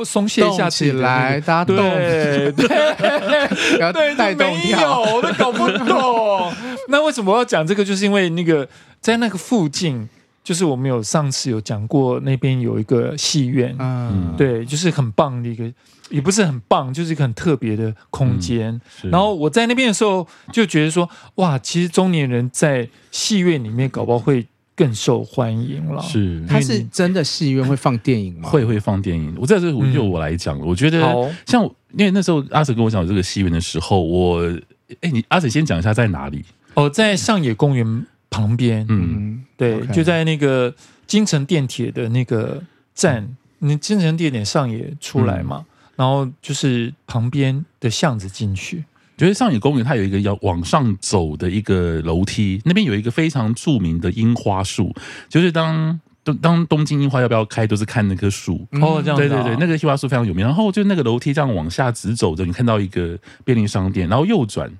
[0.04, 2.68] 松懈一下起来，大家动，对 对，
[3.80, 6.52] 要带动跳，我都搞不懂。
[6.88, 7.82] 那为什么我要讲这个？
[7.82, 8.68] 就是因为那个
[9.00, 10.06] 在那个附近，
[10.44, 15.64] 就是我们有上次有讲过，那边有一个戏院，嗯，对，就是很棒的一个，
[16.10, 18.80] 也不是很棒，就是一个很特别的空间。
[19.02, 24.46] 嗯、然后我在那边的时候就觉得说，哇，其实中年人在戏院里面搞不好会。
[24.78, 28.50] 更受欢迎了，是它是真的戏院会放电影吗？
[28.50, 29.34] 会会放电影。
[29.38, 31.00] 我在这就我来讲，我觉得
[31.46, 31.64] 像
[31.96, 34.42] 因为那时候阿 Sir 跟我讲这个戏院的时候，我
[35.00, 36.44] 哎，你阿 Sir 先讲一下在哪里？
[36.74, 40.74] 哦，在上野公园旁边，嗯，对，就在那个
[41.06, 42.62] 京城电铁的那个
[42.94, 45.64] 站，你京城电铁上野出来嘛，
[45.96, 48.84] 然后就是旁边的巷子进去。
[49.16, 54.94] 觉得上野公园它有一个要往上走的一个楼梯，那边有一个非常著名的樱花树，
[55.30, 58.66] 就是当当当东京樱花要不要开，都是看那棵树。
[58.72, 59.26] 哦，这样子。
[59.26, 60.44] 对对对，那个樱花树非常有名。
[60.44, 64.70] 然后就那个楼梯这样往下直走着，你看到一个便利商店，然后右转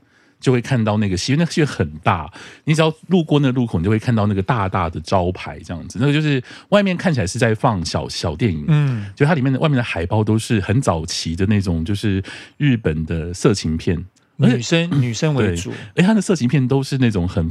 [0.40, 2.30] 就会看到那个戏院，那个戏院很大，
[2.64, 5.98] 你只要路过那个路口，你就会看到那个大大的招牌，这样子。
[6.00, 12.22] 那个就是外面看起来是在放小小电影，嗯，就它里面的外面的海报都是很早期的那种，就是
[12.56, 14.04] 日本的色情片。
[14.38, 17.50] 女生女生为主，哎，他的色情片都是那种很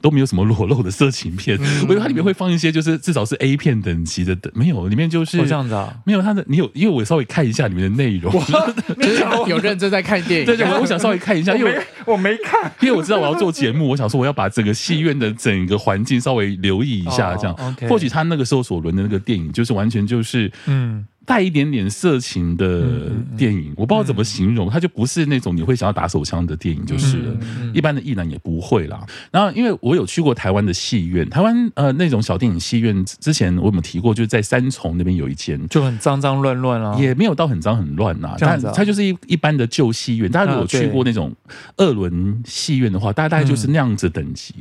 [0.00, 11.72] 都没有什么裸露的色情片，嗯、我以为它里面会放一些就是至少是 A 片等级的，没有，里面就是、哦、这样子啊，没有它的，你有，因为我稍微看一下里面的内容，就是 有认真在看电影，对对，我想稍微看一下， 因为
[12.04, 21.06] 我没，我没看，因为我知道我要做节目，我想说我要把整个戏院的整个环境稍微留意一下，这样，哦 okay、或许他那个时候所轮的那个电影就是完全就是嗯。
[21.28, 27.36] 带一点点色情的电影，我不知道怎么形容，它就不是那种你会想要打手枪的电影，就是了。
[27.74, 29.06] 一般的艺男也不会啦。
[29.30, 34.14] 然后，因为我有去过台湾的戏院，台湾呃那种小电影戏院，之前我有没有提过？
[34.14, 38.34] 就是在三重那边有一间，就很脏脏乱乱啊，也没有到很脏很乱呐。
[38.38, 40.30] 但它就是一一般的旧戏院。
[40.30, 41.30] 大家如果去过那种
[41.76, 44.54] 二轮戏院的话，大概大概就是那样子等级。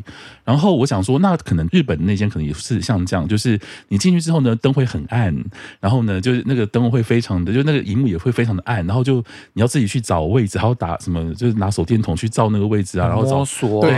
[0.43, 3.57] 然后我想说，那可能日本那间可能也是像这样，就是
[3.87, 5.33] 你进去之后呢，灯会很暗，
[5.79, 6.57] 然后呢，就是那个。
[6.57, 13.91] 那个灯会非常的，就那个荧幕也会非常的暗，然后就你要自己去找位置，还要打什么，就是拿手电筒去照那个位置啊，然后找索，对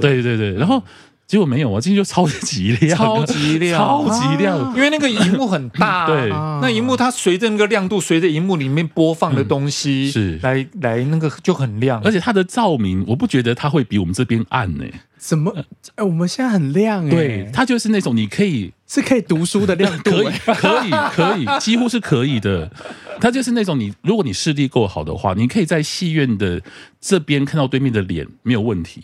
[0.00, 0.22] 对。
[0.22, 0.82] 对对，然后
[1.26, 10.38] 结果没有啊，进去就超级亮，超级亮，超级亮，因为那个荧幕很大， 对，那荧幕它随着那个亮度，随着荧幕里面播放的东西是。
[10.40, 14.84] 来来那个就很亮，而且它的照明，我不觉得它会比我们这边暗呢。
[15.18, 15.52] 怎么？
[15.96, 18.72] 哎，我们现在很亮哎，对，它就是那种你可以。
[18.90, 22.72] 是可以读书的亮度， 可以，可以，可以，几乎是可以的。
[23.20, 26.58] 它就是那种你，如果你视力够好的话，你可以在戏院的
[26.98, 29.02] 这边看到对面的脸没有问题，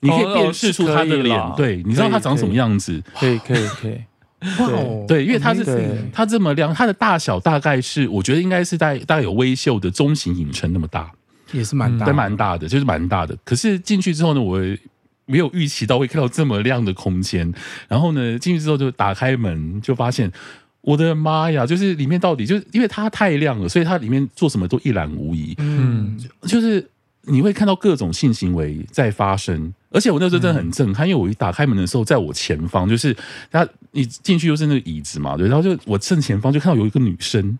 [0.00, 4.00] 你可以辨识出他的脸，对，你知道他长什么样子，可以，可以，可以。
[4.58, 5.64] 哇哦，对，因为它是
[6.12, 11.08] 它这么亮，它的大小大概是，我觉得应该是大大概有微秀的中型影城那么大，
[11.52, 13.36] 也是蛮大，对，蛮大的，就是蛮大的。
[13.44, 14.60] 可是进去之后呢，我。
[15.30, 17.52] 没有预期到会看到这么亮的空间，
[17.88, 20.30] 然后呢，进去之后就打开门，就发现
[20.80, 21.64] 我的妈呀！
[21.64, 25.54] 就是里面到底就是因为它太亮了，所以它里面做什么都一览无遗。
[25.58, 26.84] 嗯，就是
[27.22, 33.14] 你会看到各种性行为在发生，而且我那时候真的很震撼，因为我一打开门的时候，在我前方就是
[33.50, 37.58] 他，你进去就是那个椅子嘛，对，然后就我正前方就看到有一个女生，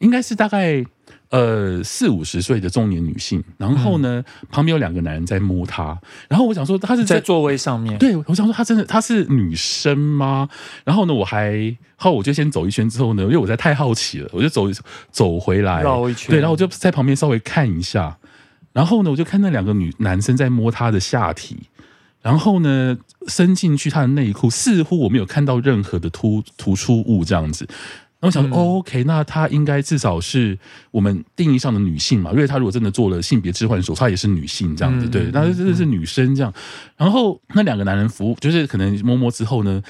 [0.00, 0.84] 应该是大概。
[1.30, 5.96] 呃，四五十岁的中年女性，然后呢，嗯、旁边有两个男人在摸她，
[6.28, 10.48] 然后我想说她是在，在座位上面，对，我想说她真的她是女生吗？
[10.82, 14.66] 然后呢，我还后我就先走一圈之后呢，因为我在太好奇了，我就走
[15.12, 18.18] 走回来绕一圈，对，然后我就在旁边稍微看一下，
[18.72, 21.58] 然后呢，我就看那两个女男生在摸她的下体，
[22.22, 22.98] 然后呢，
[23.28, 27.68] 伸进去她的内裤，似乎我没有看到任何的突突出物这样子。
[28.20, 30.58] 然后我想说、嗯哦、，OK，那她应该至少是
[30.90, 36.52] 我们定义上的女性嘛，因为她如果真的做了性别置换手术，她也是女性这样子，嗯、对，但是真的是女生这样。
[36.96, 39.82] 然后那两个男人服务，就是可能摸摸之后呢，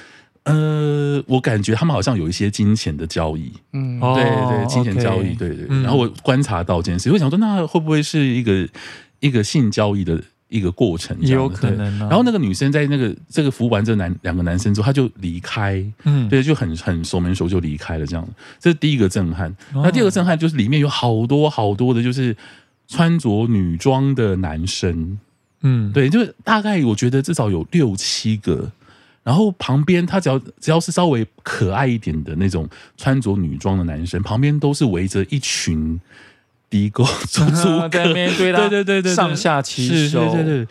[0.43, 5.67] 呃，我感觉他们好像有一些金钱的交易，嗯，对对，金钱交易对对。
[5.81, 8.65] 然后我观察到这件事，我想说，那会不会是一个
[9.19, 10.23] 一个性交易的？
[10.51, 12.07] 一个过程也，有可能、啊。
[12.09, 18.27] 然后那个女生在那个这个服务完这男两个男生之后，她就离开，嗯，对，就很很熟门熟就离开了这样。
[18.59, 19.55] 这是第一个震撼。
[19.73, 22.35] 那第二个震撼就是里面有好多好多的，就是
[22.87, 25.17] 穿着女装的男生，
[25.61, 28.69] 嗯，对，就是大概我觉得至少有六七个。
[29.23, 35.99] 然后旁边他只要只要是稍微可爱一点的那种穿着女装的男生，旁边都是围着一群。
[36.71, 40.21] 低沟出租在那边对，对对对对，上下其手。
[40.31, 40.67] 对对对，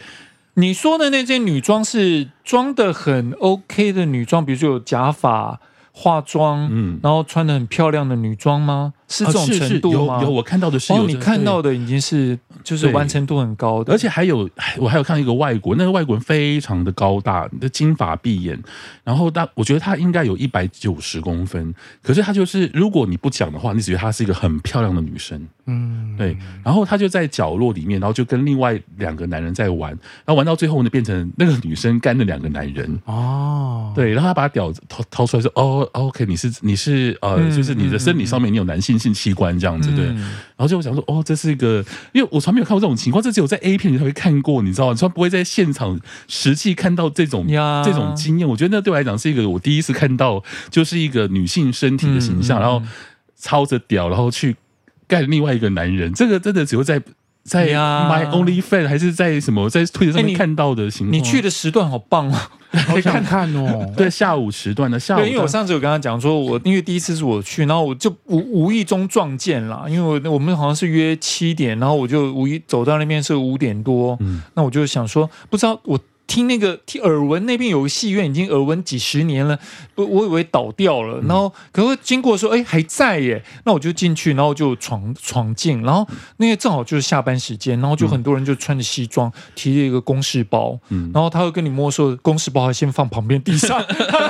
[0.55, 5.61] 你说的那件女装是装的很 OK 的女装，比如说有假发、
[5.93, 8.95] 化妆，嗯，然后穿的很漂亮的女装吗？
[9.11, 10.21] 是这种程度吗？
[10.23, 11.03] 有有，我看到的是有。
[11.03, 14.49] 哦，你看到的已经是就是完成度很高的，而且还有
[14.79, 18.57] 我还有看到一个外国，那个外国人非常的高大，的金发碧眼，
[19.03, 26.37] 然后他我觉得他应该有一百九十公分，可是他就是如果你不讲的话，你只觉得她是一个很漂亮的女生，嗯，对。
[26.63, 29.91] 然后他就在角落里面，然后就跟另外两个男人在玩，
[30.25, 39.00] 然后玩到最后呢，变成那个女生干了两个男人哦，对，然后他把屌掏掏出来说，哦，OK，你是你是呃，就是你的生理上面你有男性。
[39.01, 41.83] 性器官这样子对，然后就我想说，哦，这是一个，
[42.13, 44.95] 因为我从来没有看过这种情况，这只有在 A 片里才会看过，你知道吗？
[44.95, 45.99] 从来不会在现场
[46.29, 47.47] 实际看到这种
[47.83, 48.47] 这种经验。
[48.47, 52.83] 我觉得那对我来讲是一个我第一次看到，就是一个女性身体的形象，然后
[53.35, 54.55] 操着屌，然后去
[55.09, 57.03] 干另外一个男人，这个真的只有在。
[57.43, 61.13] 在 My Only Fan 还是在什么在推特上面看到的情况？
[61.13, 62.37] 你去的时段好棒哦，
[62.87, 63.91] 好想 看哦。
[63.97, 65.21] 对，下午时段的下午。
[65.21, 75.99] 对，因为我上次有跟他讲说，我因为第一次是我去，然后我就无无意中撞见了，因为我我们好像是约七点，然后我就无意走到那边是五点多，嗯，那我就想说，不知道我。
[76.31, 79.59] 听那个听耳闻那边有个戏院，已经耳闻几十年了，
[79.97, 86.07] 我我以为倒掉了，然后可是经过说，哎，还在耶，那我就进去，然后就闯闯进，然后
[86.37, 93.85] 那个正好就是下班时间，然后就很多人就穿着西装，提着一个公事包，嗯，然后他会跟你摸说，公事包还先放旁边地上，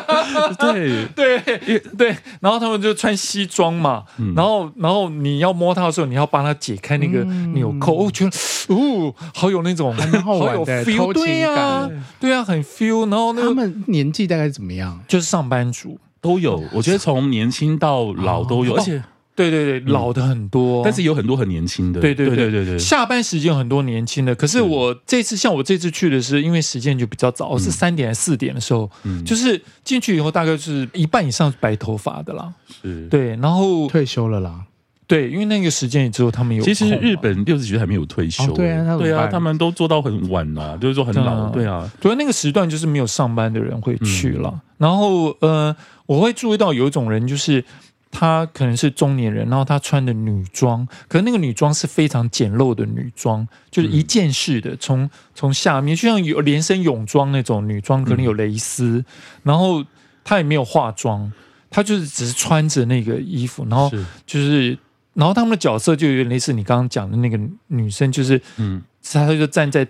[0.58, 1.04] 对。
[1.14, 7.22] 对对，然后他们就穿西装嘛，然后然后你要摸他的时候，你要帮他解开那个
[7.52, 8.30] 纽扣，我觉得
[8.68, 9.92] 哦，好有那种
[10.22, 11.89] 好有 feel，对呀。
[12.18, 13.08] 对啊，很 feel。
[13.10, 15.00] 然后、那个、他们年纪大概怎么样？
[15.08, 19.02] 就是上班族都有，我觉得从年轻到老都有，哦、而且
[19.34, 22.00] 对对对，老的很多，但是有很多很年轻的。
[22.00, 24.34] 对对对对对对，下班时间很多年轻的。
[24.34, 32.52] 可是我这次像我这次去的是，因为时间就比较早，是三点还是四点的时候，嗯、就是进去以后大概是一半以上是白头发的啦。
[32.82, 34.64] 是，对，然后退休了啦。
[35.10, 36.62] 对，因为那个时间也只有他们有。
[36.62, 38.46] 其实日本六十几岁还没有退休。
[38.52, 41.48] 对啊，对啊，他们都做到很晚啊，就是说很老。
[41.48, 44.60] 对啊，主要那个时段就是没有上班的人会去了。
[44.78, 45.74] 然后呃，
[46.06, 47.64] 我会注意到有一种人，就是
[48.12, 59.04] 他可能是中年人，然后他穿的女装，可是那个女装是非常简陋的女装，就是一件式的，从从下面就像有连身泳装那种女装，可能有蕾丝，
[59.42, 59.84] 然后
[60.22, 61.32] 他也没有化妆，
[61.68, 63.90] 他就是只是穿着那个衣服，然后
[64.24, 64.78] 就是。
[65.14, 68.82] 然后他们的角色就有点类似你刚刚讲的那个女生，就是，嗯，
[69.12, 69.86] 她就站在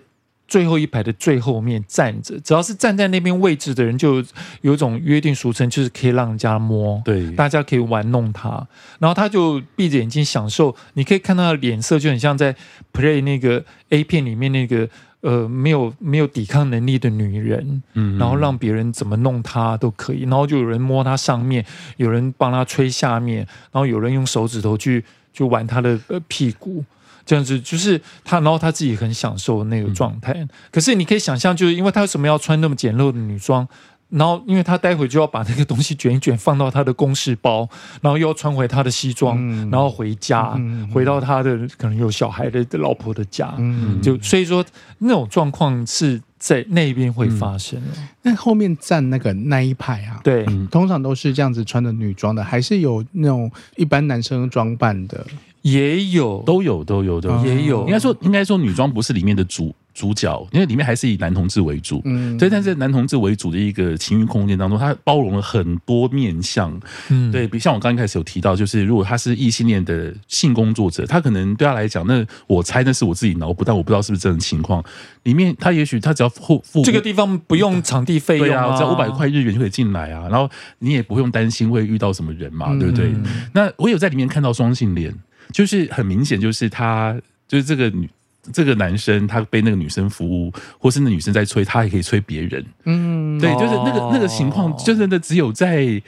[0.47, 4.23] 最后一排的最后面站着，只要是站在那边位置的人，就
[4.61, 8.67] 有一种约定俗成，就是可以让人家摸，对，大家可以玩弄她。
[8.99, 12.55] 然后她就闭着眼睛享受，你可以看她的脸色，就很像在
[12.91, 14.89] play 那个 A 片里面那个。
[15.21, 21.65] 呃，没有没有抵抗能力的女人，嗯，然后让别人怎么弄她都可以，然后就有人摸她上面，
[21.97, 26.83] 有人帮她吹下面，然后有人用手指头去去玩她的呃屁股，
[27.25, 30.33] 这样子就是她，然后她自己很享受那个状态。
[30.33, 33.67] 嗯，可是你可以想象，就是因为她为什么要穿那么简陋的女装？
[34.11, 37.67] 然后，因为他待会就要把那个东西卷一卷，放到他的公事包，
[38.01, 44.63] 然后又要穿回他的西装，嗯、然后回家，嗯、回到他的可能有小孩的老婆的家，嗯、就所以说
[44.97, 47.81] 那种状况是在那边会发生。
[48.21, 55.25] 那、嗯、后面站那个那一排啊，对，通常都是这样子穿的女装的，还是有那种一般男生装扮的，
[55.61, 57.85] 也有，都有，都有，都有，也有。
[57.85, 59.73] 应该说，应该说，女装不是里面的主。
[60.01, 66.75] 主角，因为里面还是以男同志为主，嗯，对，但是男同志为主的一个情欲空间当中，它包容了很多面向，
[67.09, 74.83] 嗯，对，比像我刚开始有提到，就是如果他是异性恋的性工作者，他可能对他来讲，那我猜那是我自己脑补，但我不知道是不是这种情况。
[75.21, 80.49] 里面他也许他只要付付这个地方不用场地费用啊，只要五百块日元就可以进来啊，然后
[80.79, 83.11] 你也不用担心会遇到什么人嘛，对不对？
[83.11, 83.23] 嗯，
[83.53, 85.13] 那我有在里面看到双性恋，
[85.53, 87.15] 就是很明显就是他
[87.47, 88.09] 就是这个女。
[88.53, 92.65] 这个男生他被那个女生服务，或是那女生在催，他也可以催别人。
[92.85, 96.01] 嗯，对，就是那个那个情况，就真的只有在。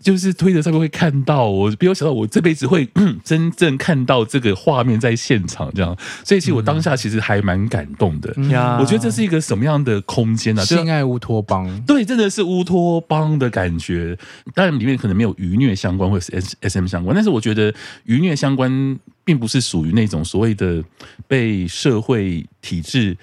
[0.00, 2.88] 就是推特上面会看到，我没有想到我这辈子会
[3.22, 8.32] 真正看到这个画面在现场这样，所以其实我当下其实还蛮感动的。
[8.36, 10.64] 嗯、我觉得这是一个什么样的空间呢、啊？
[10.64, 14.18] 性爱乌托邦，对，真的是乌托邦的感觉。
[14.54, 17.72] 当然里面可能没有愚虐相关或是 S S M 相关，但是我觉得
[18.04, 20.82] 愚虐相关并不是属于那种所谓的
[21.28, 23.16] 被社会体制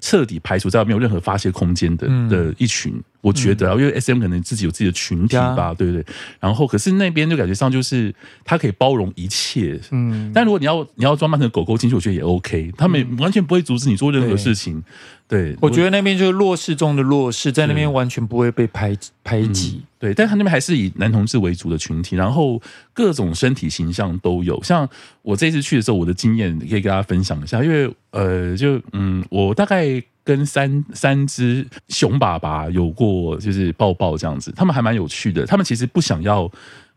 [0.00, 3.02] 彻底排除在没有任何发泄空间的的一群。
[3.22, 6.04] 我觉得啊，因为 S M 可能自己有自己的群体吧，对不对？
[6.40, 8.14] 然后，可是那边就感觉上就是
[8.44, 10.30] 他可以包容一切，嗯。
[10.34, 14.82] 但如果你要你要装扮成狗狗进去，我觉得也 OK，他们完全不会阻止你做任何事情。
[15.32, 19.82] 对，我觉得那边就是弱势中的弱势，在那边完全不会被排排挤。
[19.98, 22.60] 对，但他那边还是以男同志为主的群体，然后
[22.92, 24.62] 各种身体形象都有。
[24.62, 24.86] 像
[25.22, 30.02] 我这次去的时候，我的经验可以跟大家分享一下，因为呃，就嗯，我大概。
[30.24, 35.44] 跟三三只熊爸爸有过就是抱抱这样子，他们还蛮有趣的。
[35.44, 36.48] 他们其实不想要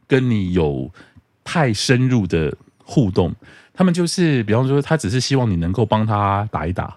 [0.08, 0.88] 跟你有
[1.44, 3.34] 太深入的互动，
[3.74, 6.96] 他们就是比方说，他只是希望你能够帮他打一打，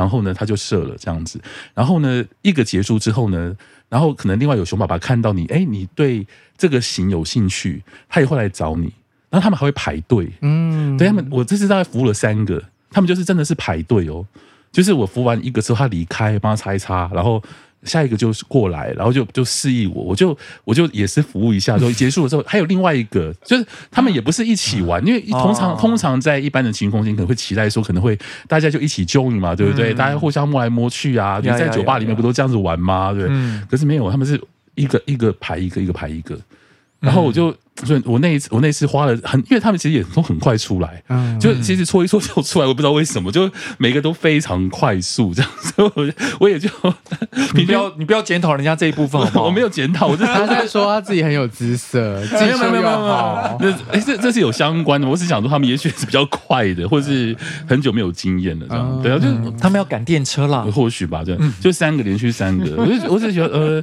[0.00, 1.38] 然后呢，他就射了这样子。
[1.74, 3.54] 然后呢，一个结束之后呢，
[3.90, 6.26] 然后可能另外有熊爸爸看到你，哎，你对
[6.56, 8.90] 这个型有兴趣，他也会来找你。
[9.28, 14.26] 然后他们还会排队，嗯，对他们，我这次大概服务了三个，他们就是真的是排队哦。
[14.72, 17.42] 就是我服完一个之后，他离开，帮他擦一擦，然后
[17.84, 29.94] 下一个就是过来，然后就就示意我，我就我就也是服务一下，就结束了之后，还有另外一个，就是他们也不是一起玩，因为通常通常在一般的情欲空间可能会期待说可能会大家就一起 join 嘛，对不对？
[29.94, 33.12] 大家互相摸来摸去啊，你在酒吧里面不都这样子玩吗？
[33.12, 33.28] 对，
[33.70, 34.40] 可是没有，他们是
[34.74, 36.38] 一个一个排一个，一个排一个。
[37.00, 37.54] 然后我就。
[37.84, 45.92] 所以我那一次，我那次花了很，因为他们其实也都很快出来，嗯，就其实搓一搓就出来，我不知道为什么，就每个都非常快速这样子， 我
[46.40, 46.68] 我也就
[47.54, 49.44] 你不要你不要检讨人家这一部分好不好？
[49.46, 57.34] 我没有检讨，我就他在说他自己很有姿色， 技术又好，那哎这这是有相关的，我是想说他们也许是比较快的，或者是
[57.66, 63.82] 很久没有经验了这样，对啊，就他们要赶电车啦，或许吧，这样就三个连续三个，我就我就觉得呃，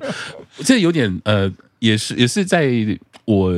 [0.64, 2.66] 这有点呃，也是也是在
[3.28, 3.54] 我。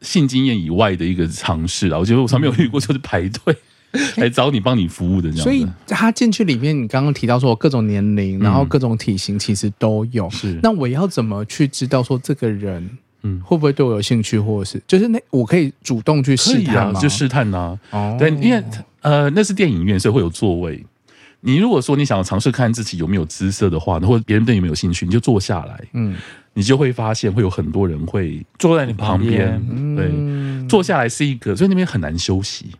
[0.00, 3.56] 性经验以外的一个尝试啊，我觉得我从没有遇过，就是排队
[4.18, 5.42] 来找你帮你服务的这样。
[5.42, 10.30] 所以他进去里面，你刚刚提到说各种年龄，然后各种体型，其实都有。
[10.30, 12.88] 是，那我要怎么去知道说这个人，
[13.24, 17.00] 嗯，会不会对我有兴趣，或者是就是那我可以主动去试探吗？
[17.00, 17.76] 就试探呐。
[17.90, 18.62] 哦，对，因为
[19.00, 20.80] 呃那是电影院，所以会有座位。
[21.40, 25.84] 你如果说你想要尝试看自己有没有姿色的话，或者别人对你没有兴趣，你就坐下来。
[25.94, 26.14] 嗯。
[26.58, 29.62] 你就会发现会有很多人会坐在你旁边，
[29.94, 30.10] 对，
[30.66, 32.72] 坐下来是一个，所以那边很难休息，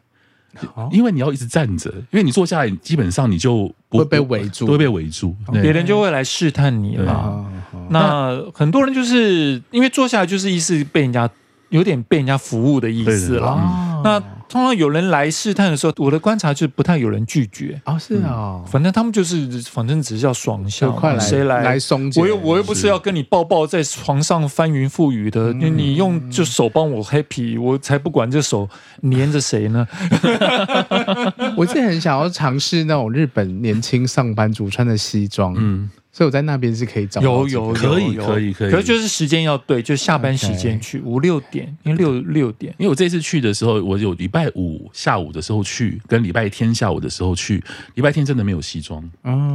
[0.90, 7.46] 因为你要一直站着，因为你坐下来，基本上你就不会被围住，会被围住，别人就会来试探你了。
[7.90, 11.30] 那很多人就是因为坐下来就是意思被人家
[11.68, 14.00] 有点被人家服务的意思了。
[14.02, 17.80] 那通常有人来试探的时候，我的观察就是不太有人拒绝。
[17.84, 21.62] 啊，是啊，反正他们就是，反正只是要爽一下，快来谁来？
[21.62, 28.68] 来松解，我又我又不是要跟你抱抱在床上翻云覆雨的，你你用就手帮我 happy，我才不管这手
[29.02, 29.86] 黏着谁呢。
[31.56, 35.90] 我自己很想要尝试那种日本年轻上班族穿的西装，嗯。
[36.18, 47.62] 所以我在那边是可以找有有可以可以可以，可是就是时间要对，就下班时间去五六点，因为六六点，因为我这次去的时候，我有礼拜五下午的时候去，跟礼拜天下午的时候去，
[47.94, 49.08] 礼拜天真的没有西装，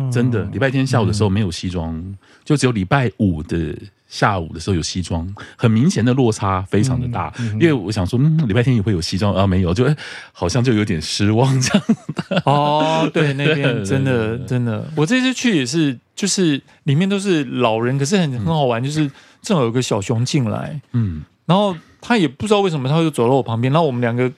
[0.09, 2.01] 真的礼拜天下午的时候没有西装，
[2.45, 3.75] 就只有礼拜五的。
[4.13, 9.83] 下午的时候有西装，很明显的落差非常的大，嗯嗯、因为我想说，嗯，礼拜天也会有西装啊，没有，就
[10.31, 11.83] 好像就有点失望这样。
[12.29, 12.41] 的。
[12.45, 19.09] 哦，对，那边真的真的，我这次去也是，就是里面都是老人，可是很很好玩，就是
[19.41, 24.31] 正好有个小熊进来，嗯，然后他也不知道为什么，他就走到我旁边，然后我们两个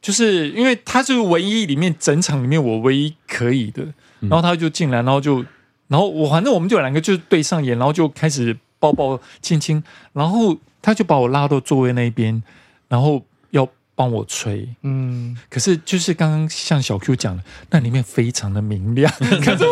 [0.00, 3.82] 就是因为他是唯一里面整场里面我唯一可以的，
[4.20, 5.44] 然后他就进来，然后就
[5.88, 8.56] 然后我反正我们就两个就对上眼，然后就开始。
[8.80, 9.80] 抱抱亲亲，
[10.12, 12.42] 然后他就把我拉到座位那边，
[12.88, 14.66] 然后要帮我吹。
[14.82, 19.12] 嗯，可是就是刚刚像小 Q 讲的，那里面非常的明亮。
[19.44, 19.64] 可是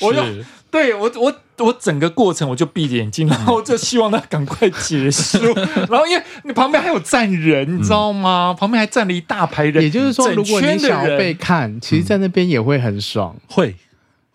[0.00, 5.38] 我又，我又对我我我整个过程我就闭着眼睛，然后就希望他赶快结束。
[5.90, 8.54] 然后因为你旁边还有站人，你知道吗？
[8.54, 9.82] 嗯、旁边还站了一大排人。
[9.82, 13.36] 也就是说，如果你想要被看，其实在那边也会很爽。
[13.56, 13.74] 嗯、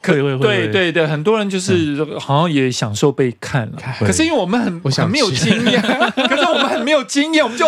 [0.01, 0.13] 会。
[0.13, 5.81] 可以会会对对对，很多人就是好像也享受被看了，可是因为我们很很没有经验，
[6.15, 7.65] 可是我们很没有经验，我们就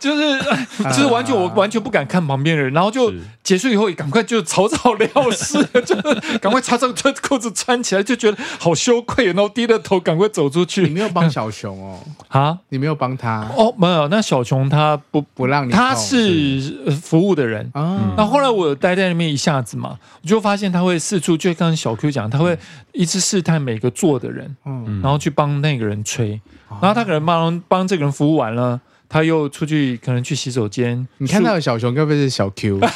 [0.00, 0.38] 就是
[0.84, 3.12] 就是完全我完全不敢看旁边的人，然后就
[3.44, 5.94] 结束以后也赶快就草草了事， 就
[6.40, 10.82] 赶快擦上穿裤子穿起来，就觉得好羞愧，然后低着头赶快走出去。
[10.82, 12.00] 你没有帮小熊哦？
[12.28, 12.58] 啊？
[12.70, 13.48] 你没有帮他？
[13.56, 14.08] 哦，没有。
[14.08, 18.14] 那小熊他不不让你，他是服务的人啊。
[18.16, 21.67] 那后来我待在那边一下子嘛，我就发现他会四处就看。
[21.76, 22.58] 小 Q 讲，他会
[22.92, 26.40] 一直试探每个坐的人，嗯，然后去帮那个人吹，
[26.80, 31.06] 然后他可能帮帮这个人服务完了，他又出去可能去洗手间。
[31.18, 32.78] 你看到的小熊，该不会是小 Q？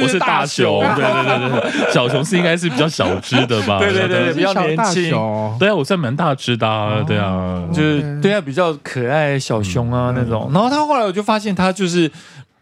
[0.00, 3.78] 我是大熊，对对对对，小熊是应该是比较小只的吧？
[3.80, 5.10] 对对对，比较年轻。
[5.58, 10.50] 对啊，我算蛮大只的，对啊，就是对啊，比较可爱小熊啊那种。
[10.52, 12.10] 然后他后来我就发现他就是。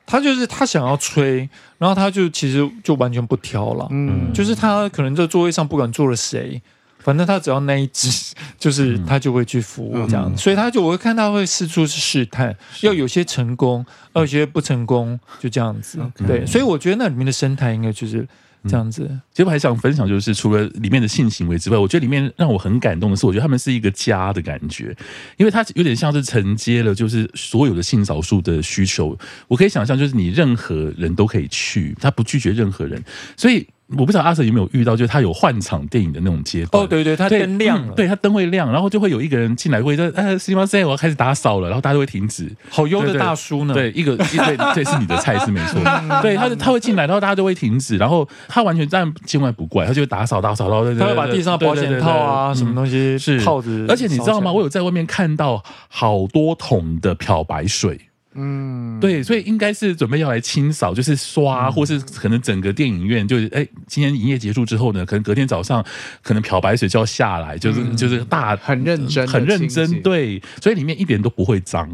[0.07, 1.49] 他就是他想要吹，
[1.79, 6.63] 然后他就其实就完全不挑了，嗯，就是他可能在座位上不管坐了谁，
[7.01, 8.09] 反正他只要那一只，
[8.59, 12.87] 就是他就会去服务这样，嗯、所以他就我会看他会四处试探，是。
[12.87, 13.85] 要有些成功，
[14.15, 18.27] 要有些不成功，就这样子，嗯、对，所以我觉得那里面的生态应该就是。
[18.69, 24.97] 这样子，其实我还想分享，就是除了里面的性行为之外，我觉得里面让我很感动的是，我觉得他们是一个家的感觉，
[25.37, 29.17] 因为它有点像是承接了，就是所有的性少数的需求。
[29.49, 33.03] 我可以想象，就是你任何人都可以去，他不拒绝任何人，
[33.37, 33.67] 所以。
[33.97, 36.82] 我不知道阿 Sir 有没有遇到，就是他有换场电影的那种阶段。
[36.82, 42.49] 哦，对对，他灯亮了，对他灯会亮，然后就会有一个人进来，会说：“哎，すみません，我要开始打扫了。”然后大家都会停止。
[42.70, 43.74] 好优的大叔呢？
[43.74, 45.82] 对，一个一对，这是你的菜是没错。
[46.22, 53.86] 对，他他会进来，然后大家都会停止，然后他完全这样见怪不怪，他就会打扫打扫，然后他会把地上保险套啊什么东西是套子。
[53.89, 54.54] 而且你知道吗？
[54.54, 57.99] 我有在外面看到好多桶的漂白水。
[58.37, 65.84] 嗯，对，所以应该是准备要来清扫，就是刷，或是可能整个电影院就是，哎，今天营业结束之后呢，可能隔天早上
[66.22, 71.89] 可能漂白水就要下来，就是就是大很认真，很认真，对，所以里面一点都不会脏，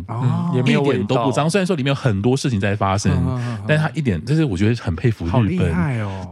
[0.54, 1.48] 也没有一点都不脏。
[1.48, 3.12] 虽然说里面有很多事情在发生，
[3.66, 5.58] 但是它一点，就是我觉得很佩服日本。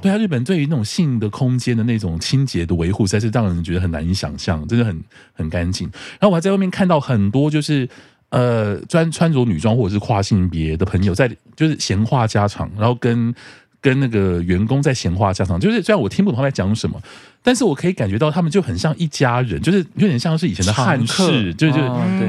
[0.02, 5.02] 对啊，日本对于那种性的空间的那种清洁的维护，实在是让人觉得很难以想象，真的很
[5.32, 5.88] 很干净。
[6.18, 7.88] 然后我还在外面看到很多就是。
[8.30, 13.34] 呃，专穿着女装或者是跨性别的朋友在就是闲话家常，然后跟
[13.80, 17.00] 跟那个员工在闲话家常，就是虽然我听不懂他在讲什么，
[17.42, 21.80] 但是我可以感觉到他们就很像一家人，就是有点像是以前的汉士，就是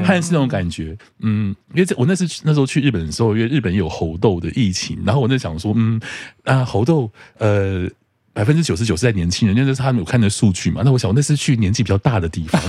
[0.02, 0.96] 汉室那种感觉。
[1.20, 6.00] 嗯，因为我那次那时候去日本的时候，因为日本有猴痘的疫情，然后我在想说，嗯
[6.44, 7.88] 啊，猴痘，呃。
[8.34, 10.80] 百分之九十九是在年轻人，因为这是他们有看的数据嘛。
[10.82, 12.62] 那我想，我那是去年纪比较大的地方，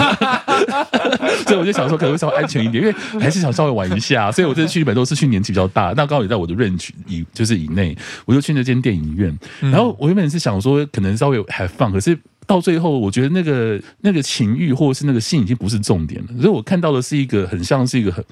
[1.48, 4.32] 所以我就想说，可能会稍微安全一点，因为还是想稍微玩一下。
[4.32, 9.38] 所以我这次去日本都是去年纪比较大，那刚好也在我的 range 以就是以内，我就去那间电影院。
[9.60, 16.28] 然后我原本是想说，可能稍微 have fun，可是到最后，我觉得那个那个情欲或者是那个性已经不是重点了。
[16.41, 18.24] 所以我看到的是一个很像是一个很，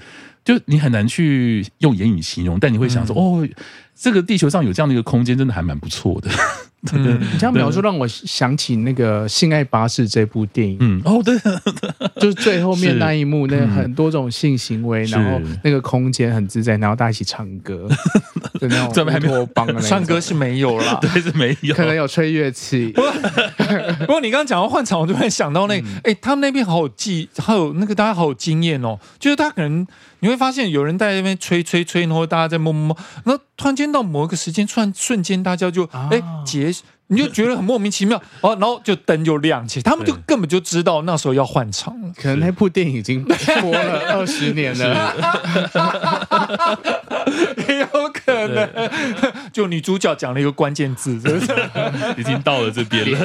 [0.43, 3.47] 就你很难去用言语形容，但你会想说，哦，
[3.95, 6.29] 这个地球上有这样的一个空间，真的还蛮不错的。
[6.93, 10.77] 嗯，你这样描述让我想起那个《性爱巴士》这部电影。
[10.79, 11.37] 嗯，哦，对，
[12.19, 17.87] 就是最后面那一幕，那很多种性行为，然后那个空间很自在，然后大家一起唱歌，
[18.59, 22.91] 就那种乌托邦的唱歌是没有啦，对，是没有，可能有吹乐器。
[23.99, 29.85] 不过，你刚刚讲到换场，我就会想到那个，哎，他们那边好有技，好有那个大家好有经验哦，就是他可能
[30.21, 36.70] 你会发现有人在那边吹吹吹，然后大家在摸摸摸，然后突然间到某一个时间，突然瞬间大家就哎结。
[37.11, 42.09] 你就觉得很莫名其妙 哦，然后就灯就亮起，他们就根本就知道那时候要换场了。
[42.15, 45.13] 可能那部电影已经播了 二十年了，
[47.67, 48.69] 也 有可能。
[49.51, 51.51] 就女主角讲了一个关键字，是不是？
[52.17, 53.19] 已经到了这边了。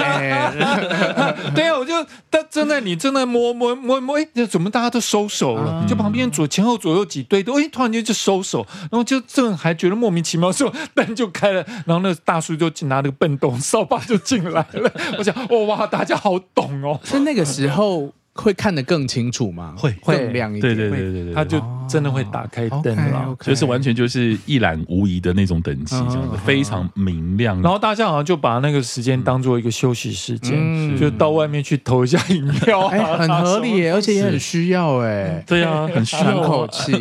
[1.55, 1.95] 对啊，我就
[2.29, 5.85] 但正在你正在摸摸摸摸，哎，怎么大家都收手了？
[5.89, 14.91] 就旁边左前后左右几对都，哎，突然间就收手，然后就正还觉得莫名其妙，说灯就开了，然后那个大叔就拿那个笨斗扫把就进来了。
[15.19, 16.99] 我想，哦哇，大家好懂哦。
[17.05, 18.11] 是那个时候。
[18.37, 19.75] 会看得更清楚吗？
[19.77, 19.93] 会。
[20.03, 20.27] 会。
[20.27, 27.63] 亮一点，对对对对对，他就真的会打开灯了，就是完全就是一览无遗的那种等级，这样子非常明亮。
[27.63, 36.43] 然后大家好像就把那个时间当做一个休息时间，就到外面去投一下饮料，很合理，而且也很需要，哎，对啊，很需要。
[36.43, 36.93] 口气。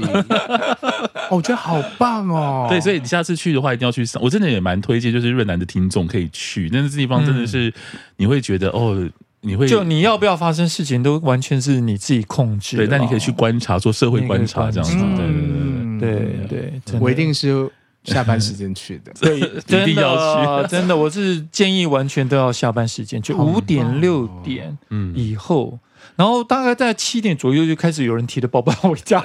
[1.31, 2.67] 我觉得好棒哦。
[2.69, 7.73] 对，所以你下次去的话一定要去上，我真的也蛮推荐，就是越南的听众可以去，但是这地方真的是
[8.17, 9.09] 你会觉得哦。
[9.45, 14.97] 你会就你要不要发生事情都完全是你自己控制，对，但你可以去观察，做社会观察这样子，
[15.99, 17.69] 对对对对，我一定是
[18.03, 24.77] 下班时间去的， 对，一定要去，真的，我是建议完全都要下班时间，就五点六点
[25.13, 25.79] 以后。
[26.15, 29.19] 然后大概在七点左右就开始有人提着包包回家，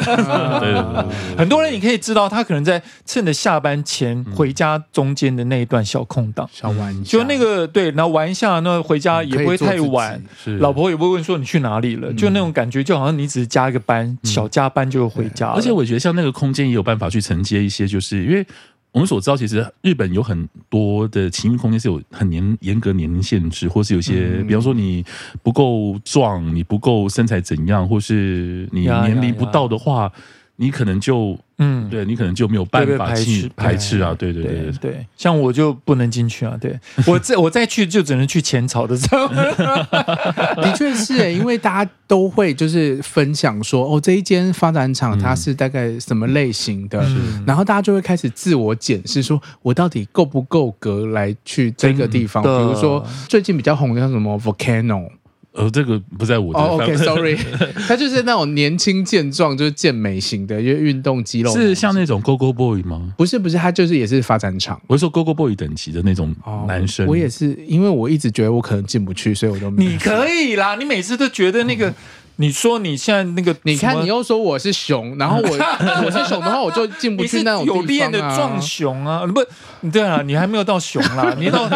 [1.37, 10.21] 很多人你可以知道，他可能在趁着下班前回家中间的那一段小空档，小玩一下，就那个对，然后玩一下，那回家也不会太晚，
[10.59, 15.49] 老婆也不会问说你去哪里了，就那种感觉，就好像你只是加一个班，小加班就回家。
[15.49, 18.47] 而且我觉得像那个空间也有办法去承接一些，就是因为。
[18.93, 25.05] 我们所知道，其实日本有很多的情欲空间是有很严严格年龄限制，或是有些，比方说你
[25.43, 30.13] 不够壮，你不够身材怎样，或是你年龄不到的话。
[30.61, 36.79] 你可能就嗯，对你可能就没有办法去排斥啊，对对对对，像我就不能进去啊，对。
[37.09, 39.27] 我再我再去就只能去浅草的时候，
[40.63, 47.03] 的确是诶，因为大家都会就是分享说哦，这一间发展厂它是大概什么类型的，
[47.47, 55.09] 然后大家就会开始自我检视，说我到底够不够格来去这个地方，比如说最近比较红的像什么 Volcano。
[55.53, 56.61] 呃，这个不在我的。
[56.61, 57.37] 哦，OK，Sorry，
[57.89, 61.53] 他就是那种年轻健壮，就是健美型的，因为运动肌肉。
[61.53, 63.13] 是像那种 Go Go Boy 吗？
[63.17, 64.81] 不是，不是，他就是也是发展场。
[64.87, 66.35] 我是说 Go Go Boy 等级的那种
[66.69, 67.07] 男生。
[67.07, 69.85] 我也是，因为我一直觉得我可能进不去，所以我都没。
[69.85, 71.93] 你可以啦，你每次都觉得那个。
[72.41, 77.81] 你说你现在那个，你看你又说我是熊， 然后我我是熊的话，我就进不去那种地方啊。
[77.81, 79.45] 有练的壮熊啊，不，
[79.91, 81.69] 对啊，你还没有到熊啦， 你到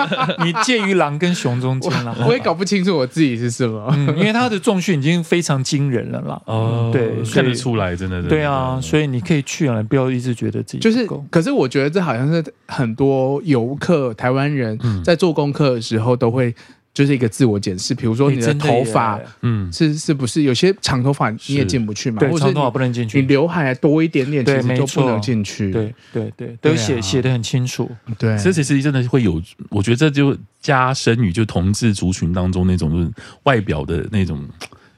[0.43, 2.17] 你介于狼跟熊中间啦。
[2.27, 6.41] 我也搞不清楚我自己是什么，因为他的重训已经非常惊人了啦。
[6.47, 8.23] 哦，对，看得出来，真的。
[8.23, 11.07] 对啊，所以你可以去啊，不要一直觉得自己就是。
[11.31, 16.55] 可是我觉得这好像是很多游客台湾人在做功课的时候都会。
[16.95, 22.21] 就是一个自我检视，比如说你的头发，嗯，是是不是有些长头发你也进不去嘛？
[22.21, 23.21] 对，长头发不能进去。
[23.21, 25.73] 你刘海多一点点，其实就不能进去。
[25.73, 27.91] 对对对，都写写得很清楚。
[28.17, 33.11] 对，这其实真的会有，我觉得这就加深于就同志族群当中那种就是
[33.43, 34.49] 外表的那种。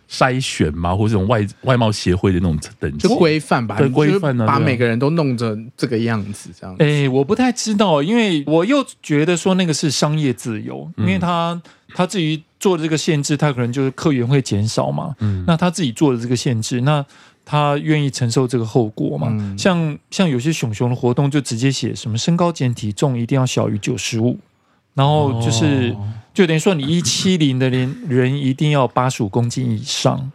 [0.09, 6.77] 筛选嘛，或者这种外外貌协会的那种等级，就规范吧，对规范呢，把每个人都弄成这个样子，这样。
[6.79, 11.61] 哎、欸，我不太知道，因为我又觉得说那个是商业自由，因为他
[11.97, 15.17] 他自己做的这个限制，他可能就是客源会减少嘛。
[15.21, 17.03] 嗯，那他自己做的这个限制，那
[17.45, 19.29] 他愿意承受这个后果嘛？
[19.31, 24.39] 嗯、像像有些熊熊的活动，就直接写什么身高减体重一定要小于九十五，
[24.93, 25.97] 然后就是。
[25.99, 30.31] 哦就等于说，你一七零的人人一定要八十五公斤以上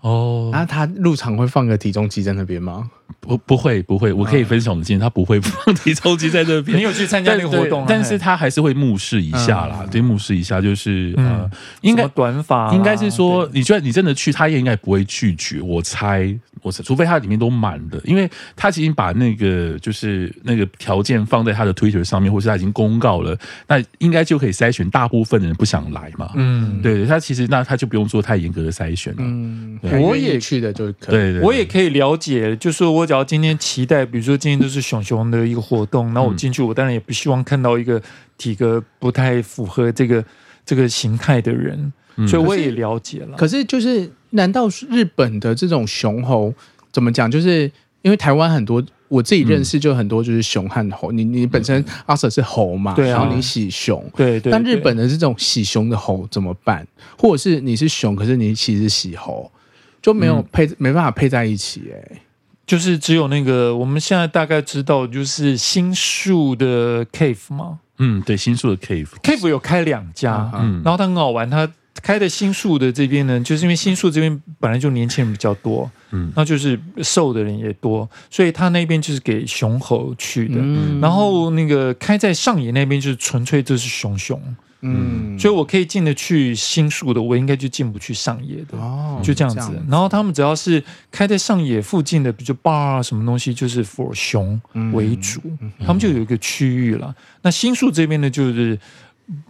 [0.00, 0.50] 哦。
[0.52, 2.88] 那他入场会放个体重机在那边吗？
[3.20, 4.12] 不，不会，不会。
[4.12, 6.76] 我可以分享的经验，他不会放体重机在这边。
[6.76, 15.60] 你有去参加那个活动，但是他还是会目视一下啦，对，目视一下，就是呃，应该短发，应该是说，你觉得你真的去，他也应该不会拒绝。
[15.60, 16.34] 我猜。
[16.60, 23.36] 我猜除非他里面都满的，因为他已经把那个就是那个条件放在他的 Twitter 上面，或是他已经公告了，
[23.66, 26.30] 那应该就可以筛选大部分的人不想来嘛。
[26.36, 29.18] 嗯，对，他其实那他就不用做太严格的筛选了。
[29.22, 38.02] 嗯，我也去的就可对，我也可以了解，就是我只要今天期待，比如说今天都是熊熊的一个活动，那我进去，我当然也不希望看到一个
[38.36, 40.24] 体格不太符合这个
[40.64, 41.92] 这个形态的人，
[42.26, 43.36] 所以我也了解了。
[43.36, 44.10] 可是就是。
[44.34, 46.54] 难道日本的这种熊猴
[46.90, 47.30] 怎么讲？
[47.30, 47.70] 就是
[48.00, 51.12] 因为台湾很多我自己认识就很多就是熊和猴。
[51.12, 54.50] 嗯、你你本身阿 Sir 是猴嘛，对啊、然后你喜熊，对对。
[54.50, 56.88] 但日本的这种喜熊的猴怎么办？
[57.18, 59.52] 或者是你是熊，可是你其实喜猴，
[60.00, 62.22] 就没有配、嗯、没办法配在一起哎、欸。
[62.66, 67.80] 就是只有那个我们现在大概知道，就是新宿的 Cave 吗？
[67.98, 71.68] 嗯，对，新宿的 Cave，Cave 有开两家，嗯，然后它很好玩，它。
[72.02, 80.54] 开的新宿的这边呢，就是因为新宿这边本来就年轻人比较多，嗯，那就是瘦的人也多，所以他那边就是给熊猴去的。
[80.56, 84.42] 嗯、然后那个开在上野那边就是纯粹就是熊熊，
[84.82, 89.72] 嗯，所以我可以进得去新宿的，我应该就进不去上野的，哦，就这样子。
[89.88, 94.60] 然后他们只要是开在上野附近的，比如 bar 啊什么东西，就是 for 熊
[94.92, 97.14] 为主，嗯、他们就有一个区域了。
[97.42, 98.78] 那新宿这边呢，就是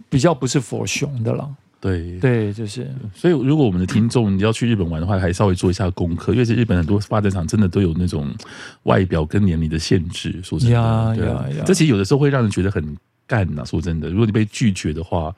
[0.07, 1.49] 比较不是 for 熊的了。
[1.81, 2.89] 对对，就是。
[3.13, 8.33] 所以，如果我们的听众你要去日本玩的话，还稍微做一下功课，因为在日本很多发展厂真的都有那种
[8.83, 10.39] 外表跟年龄的限制。
[10.41, 12.95] 说真的，呀对呀呀，这其实有的时候会让人觉得很
[13.27, 13.63] 干呐。
[13.65, 15.33] 说真的，如果你被拒绝的话，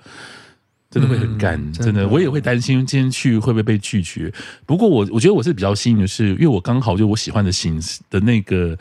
[0.89, 1.55] 真的会很干。
[1.55, 4.33] 嗯、真的，真的我也会担心今天去会不会被拒绝。
[4.65, 8.77] 不过我，我我觉得我是比较幸运的是，因为我刚好就我喜欢的形的那个。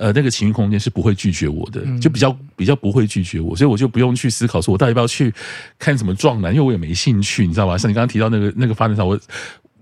[0.00, 5.34] 呃，那个情绪空间是不会拒绝我的，就比较比较不会拒绝我，所以我就不用去思考说我到底要不要去
[5.76, 7.76] 看什么壮男，因为我也没兴趣，你知道吧？
[7.76, 9.18] 像你刚刚提到那个那个发展场，我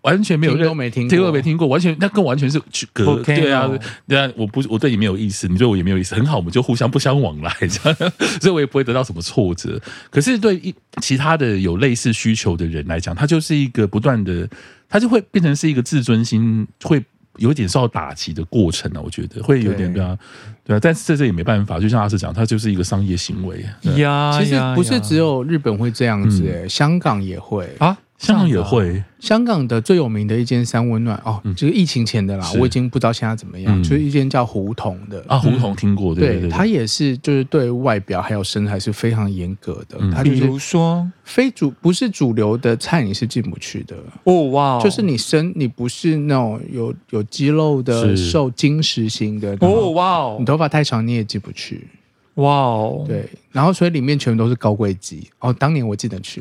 [0.06, 2.60] 完全没有听都没听过，听都没听过，完全那跟完全是
[2.92, 3.68] 隔 Okay 对啊，
[4.06, 9.80] 对啊，我不我对你没有意思，你对我也没有意思，很好，我们就互相不相往来 这样，所以我也不会得到什么挫折。
[10.10, 14.48] 可是对一其他的有类似需求的人来讲，他就是一个不断的，
[14.88, 17.04] 他就会变成是一个自尊心会。
[17.38, 20.18] 有点受到打击的过程呢、啊，我觉得会有点对啊，
[20.64, 23.60] 对啊，但是这这也没办法，就像阿 Sir 讲，他就是一个商业行为
[23.98, 24.32] 呀。
[24.38, 27.94] 其实不是只有日本会这样子、欸，哎、嗯，香港也会啊。
[28.18, 33.82] 香港也会，香港的最有名的一间三温暖哦，就是疫情前的啦，我已经不知道现在怎么样。
[33.82, 35.22] 就是一间叫胡同的。
[35.26, 39.98] 啊，胡同听过，对，它也是就是对外表还有身材是非常严格的。
[40.10, 41.06] 它比如说？
[41.24, 43.96] 非主不是主流的菜你是进不去的。
[44.22, 51.86] 哦，哇，就是你身你不是那种有有肌肉的瘦精实型的哦，哇，你头发太长你也进不去。
[52.36, 55.52] 哇哦，对，然后所以里面全部都是高贵鸡哦。
[55.52, 56.40] 当年我记得去，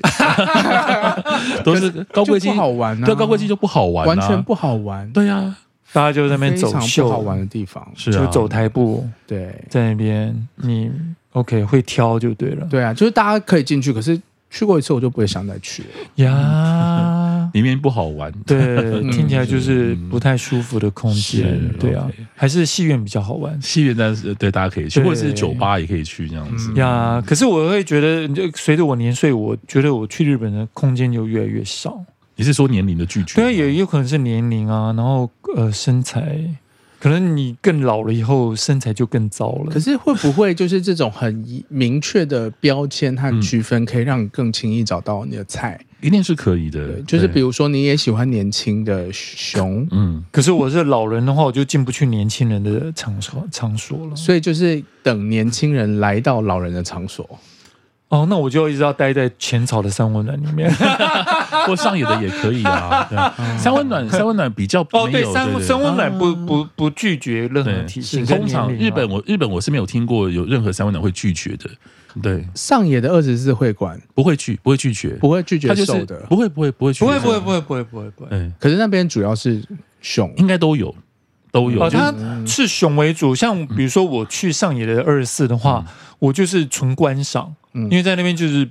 [1.63, 3.05] 都是高贵鸡，不好玩啊。
[3.05, 5.09] 对，高贵鸡就不好玩，完全不好玩。
[5.11, 5.55] 对呀，
[5.93, 9.07] 大家就在那边走秀，不好玩的地方是就走台步。
[9.25, 10.91] 对，在那边你
[11.31, 12.67] OK 会挑就对了。
[12.69, 14.19] 对啊，就是大家可以进去，可是
[14.49, 17.49] 去过一次我就不会想再去了呀。
[17.53, 23.61] 里面不好玩，对， 听起来就是不太舒服的空间，对啊，还是戏院比较好玩。
[23.61, 27.23] 戏院但是对大家可以去，或者是酒吧也可以去这样子呀。
[27.25, 31.97] 可是我会觉得，就随着我年岁，我觉得我去日本的空间就越来越少。
[32.35, 33.41] 你是说年龄的拒绝？
[33.41, 36.37] 对，也有可能是年龄啊，然后呃身材。
[37.05, 39.71] 可能你更老了以后，身材就更糟了。
[39.71, 45.79] 可是会不会就是这种很明确的标签和区分，可以让你更轻易找到你的菜？
[46.01, 46.99] 一定是可以的。
[47.03, 50.23] 就是比如说，你也喜欢年轻的熊，嗯。
[50.31, 54.15] 可是我是老人的话，我就进不去年轻人的场所场所了。
[54.15, 57.39] 所以就是等年轻人来到老人的场所。
[58.09, 60.71] 哦，那我就一直要待在浅草的三温暖里面，
[61.65, 63.07] 或上野的也可以啊。
[63.57, 68.25] 三温暖，三温暖比较哦，对，三三温暖不不不拒绝任何体型。
[68.25, 71.69] 通常日本我日本我是没有听过有任何三温暖会拒绝的。
[72.21, 78.27] 对，上野的二十四会馆不会拒不会拒绝，不会拒绝瘦的，不会不会不会不会不会不会不会不会不会。
[78.29, 79.61] 嗯，可是那边主要是
[80.01, 80.95] 熊，应该都有。
[81.55, 82.13] 都有，它
[82.45, 83.33] 是熊为主。
[83.33, 85.85] 像比如说我去上野的二十四的话，
[86.19, 88.69] 我就是纯观赏，因为在那边就是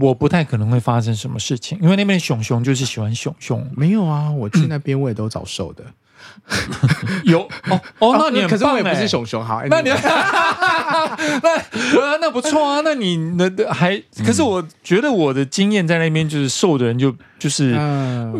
[0.00, 3.70] 我不太可能会发生什么事情，因为那边熊熊就是喜欢熊熊。
[3.76, 5.84] 没有啊，我去那边我也都找瘦的。
[7.24, 9.90] 有哦哦，那你可是我也不是熊熊，好，那你
[11.94, 17.78] 那那不错啊，那你那还可是我觉得我的经验在那边就是瘦的人就就是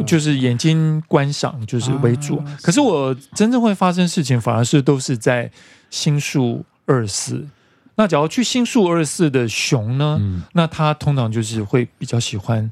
[0.07, 5.51] 就是眼睛观赏就是为主，可是我真正会发生事情反而是都是在
[5.91, 7.47] 新宿二四。
[7.95, 10.17] 那假如去新宿二四的熊呢？
[10.19, 12.69] 嗯、那他通常就是会比较喜欢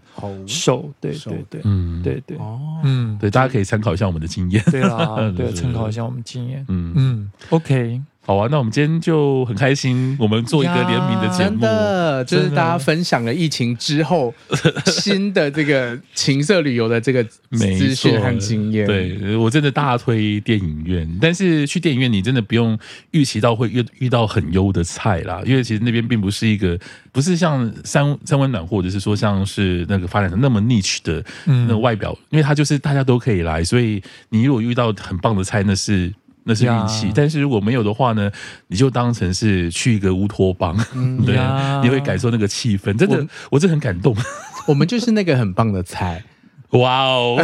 [0.47, 2.03] 瘦，对对对，嗯。
[2.03, 2.39] 对对。
[2.39, 6.95] 哦，嗯对，大家可以参考一下我们的经验，对啦， 对，参考一下我们经验，嗯。
[6.97, 8.01] 嗯，OK。
[8.31, 14.33] 好啊，那我们今天就很开心，我们做一个联名的节目，真的就是大家分享了疫情之后
[14.87, 18.87] 新的这个情色旅游的这个资讯和经验。
[18.87, 22.79] 对，我真的大推电影院，但是去电影院你真的不用
[23.11, 26.79] 预期到会遇遇到很优的菜啦，因为其实那边并不是一个
[27.11, 36.15] 不是像三三温暖或者是说像是那个发展的那么 niche 的那个外表，因为它就是大家都可以来，所以你如果遇到很棒的菜，那是。
[36.45, 38.31] 那是运气，但是如果没有的话呢，
[38.69, 40.77] 你就当成是去一个乌托邦，
[41.27, 41.39] 对，
[41.83, 44.17] 你会感受那个气氛，真的，我真的很感动。
[44.67, 46.23] 我们就是那个很棒的菜，
[46.71, 47.43] 哇哦！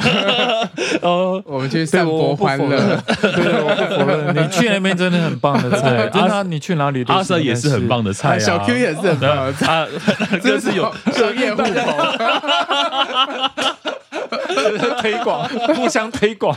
[1.03, 7.03] 哦，我们去散播欢乐，对，我不否认，你去那边真的很棒的菜，真的，你去哪里？
[7.09, 9.87] 阿 Sir 也是很棒的菜，小 Q 也是很棒的菜，
[10.43, 11.75] 这是有商业互捧，
[15.01, 16.57] 推广， 互相推广。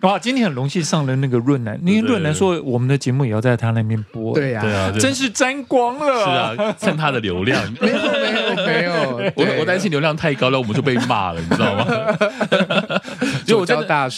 [0.00, 0.18] 哇！
[0.18, 6.06] 今天很荣幸上了那个润男，因为润男说我们的节目也要在他那边播，对呀，对啊，真是沾光了。
[6.24, 6.30] 是
[6.62, 7.62] 啊，蹭他的流量。
[7.80, 9.32] 没有，没有，没有。
[9.36, 11.86] 我我担心流量太高了，我们就被骂了，你知道吗？
[13.46, 13.76] 因为我真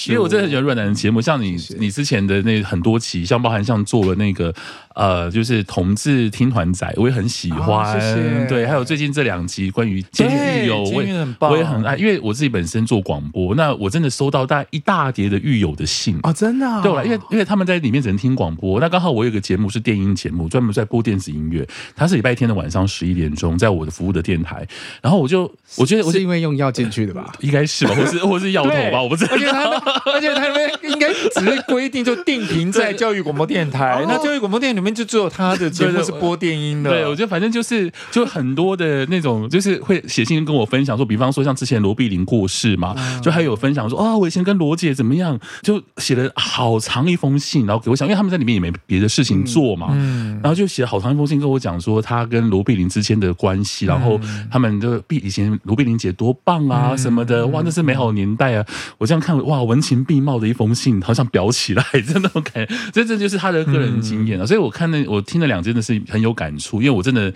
[0.08, 4.54] 因为我真的很喜欢润男的节目，像你你之前的那很多期，像包含像做了那个
[4.94, 8.00] 呃，就是同志听团仔，我也很喜欢。
[8.00, 21.66] 谢谢对，还有最近这两集关于监狱狱友，我也很我也很爱，因为我自己本身做广播，那我真的收到大一大叠的狱友的信啊，真的对，因为因为他们在里面只能听广播，那刚好我有个节目是电音节目，专门在播电子音乐，
[21.96, 24.66] 它是礼拜天的晚上十一点钟，在我的服务的电台，
[25.02, 29.32] 然后我就我觉得我是因为用药进去的吧， 应该是吧，或是或是药头吧，我不知道。
[29.32, 29.64] 而且他
[30.12, 36.90] 而且他们应该只是规定就定频在教育广播电台，那教育广播电台里面就只有他的节目是播电音的。
[36.90, 50.38] 对，我觉得反正就是就很多的那种，就是会写信跟我分享说，比方说像之前罗碧玲过世嘛，就还有分享说啊，我以前跟罗姐怎么样，就写了好长一封信，然后给我想，因为他们在里面也没别的事情做嘛，嗯。
[50.42, 54.20] 然后就写了好长一封信跟我讲说他跟罗碧玲之间的关系，然后
[54.50, 58.66] 他们就碧以前罗碧玲姐多棒啊什么的，哇，那是美好年代啊！
[58.98, 64.44] 我这样看，哇，文情并茂的一封信，好像裱起来， 真的，我感觉这这就是他的个人经验啊。
[64.44, 67.32] 所以我看那我听了两真的是很有感触，因为我真的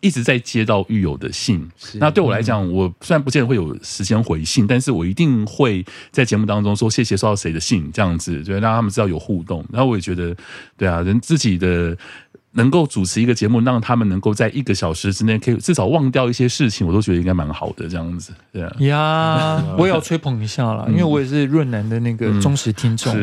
[0.00, 9.66] 一直在接到狱友的信，那对我来讲，我虽然不见得会有时间回信，但是我一定会在节目当中说谢谢收到谁的信，这样子就让他们知道有互动。
[9.72, 10.34] 然后我也觉得，
[10.76, 11.96] 对啊，人自己的。
[12.56, 17.88] 能够主持一个节目，让他们能够在一个小时之内可以至少忘掉一些事情，我都觉得应该蛮好的。
[17.88, 23.14] 这样子，对啊，呀，我也要吹捧一下了，因为我也是润南的那个忠实听众。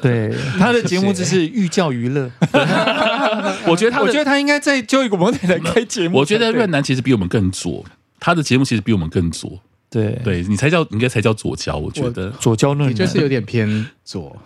[0.00, 2.30] 对他的节目就是寓教于乐。
[3.66, 6.18] 我觉得他，我觉得他应该在教育广播电台开节目。
[6.18, 7.84] 我觉得润南其实比我们更左，
[8.18, 9.60] 他的节目其实比我们更左。
[9.90, 11.76] 对，对你才叫应该才叫左交。
[11.76, 14.36] 我觉得左胶论就是有点偏左。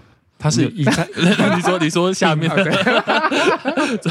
[0.45, 1.03] 他是以他，
[1.57, 2.51] 你说你说下面。
[2.55, 4.11] 的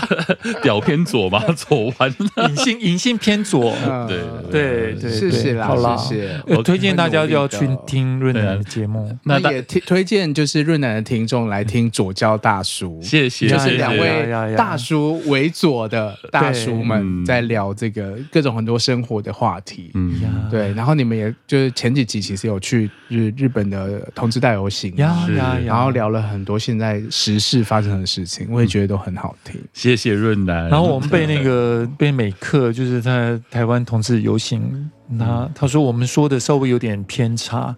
[0.63, 1.39] 屌 偏左吗？
[1.55, 2.11] 左弯，
[2.49, 3.71] 隐性隐性偏左，
[4.07, 4.19] 对
[4.49, 6.41] 对对，谢谢啦，谢谢。
[6.47, 14.27] 我推荐大家就要去听润南的节目，那也推推荐就是润南的听众来听左交大叔，谢谢，就是两位
[14.57, 20.13] 大叔为左的大叔们在聊这个各种很多生活的话题，嗯，
[20.49, 20.73] 对。
[20.73, 26.22] 然后你们也就是前几集其实有去日日本的同志大游行，然后聊了。
[26.27, 29.59] 很多现在时事发生的事情，我也觉得都很好听。
[29.73, 30.69] 谢谢润南。
[30.69, 37.75] 然后我们被那个被美克，就是在台湾同志游行那他说我们说的稍微有点偏差。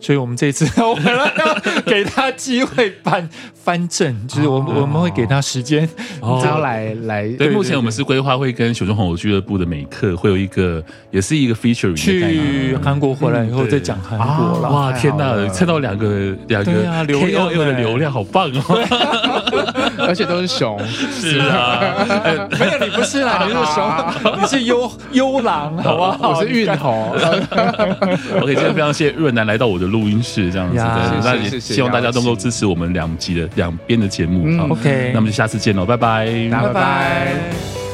[0.00, 5.80] 所以，我们这次 我们要给他机会翻翻正，就是我们我们会给他时间，
[6.22, 7.28] 然后来来。
[7.30, 10.80] 对，目前我们是规划会跟熊熊红楼俱乐部的每一刻会有一个，
[11.10, 11.92] 也是一个 feature。
[11.96, 14.70] 去韩国回来以后再讲韩国了。
[14.70, 16.70] 哇，天哪，蹭到两个两个
[17.04, 19.74] KOL 的流量，好棒哦！
[20.06, 21.82] 而且都是熊，是啊，
[22.58, 26.30] 没有你不是啦， 你是熊，你是幽幽狼，好不好？
[26.30, 27.14] 我是运猴。
[28.40, 34.62] OK，今天非常谢谢润南来到我的录音室这样子的，那也希望大家都能够支持我们两集的两边的节目。
[34.70, 37.87] OK，那么就下次见喽，拜拜，拜拜。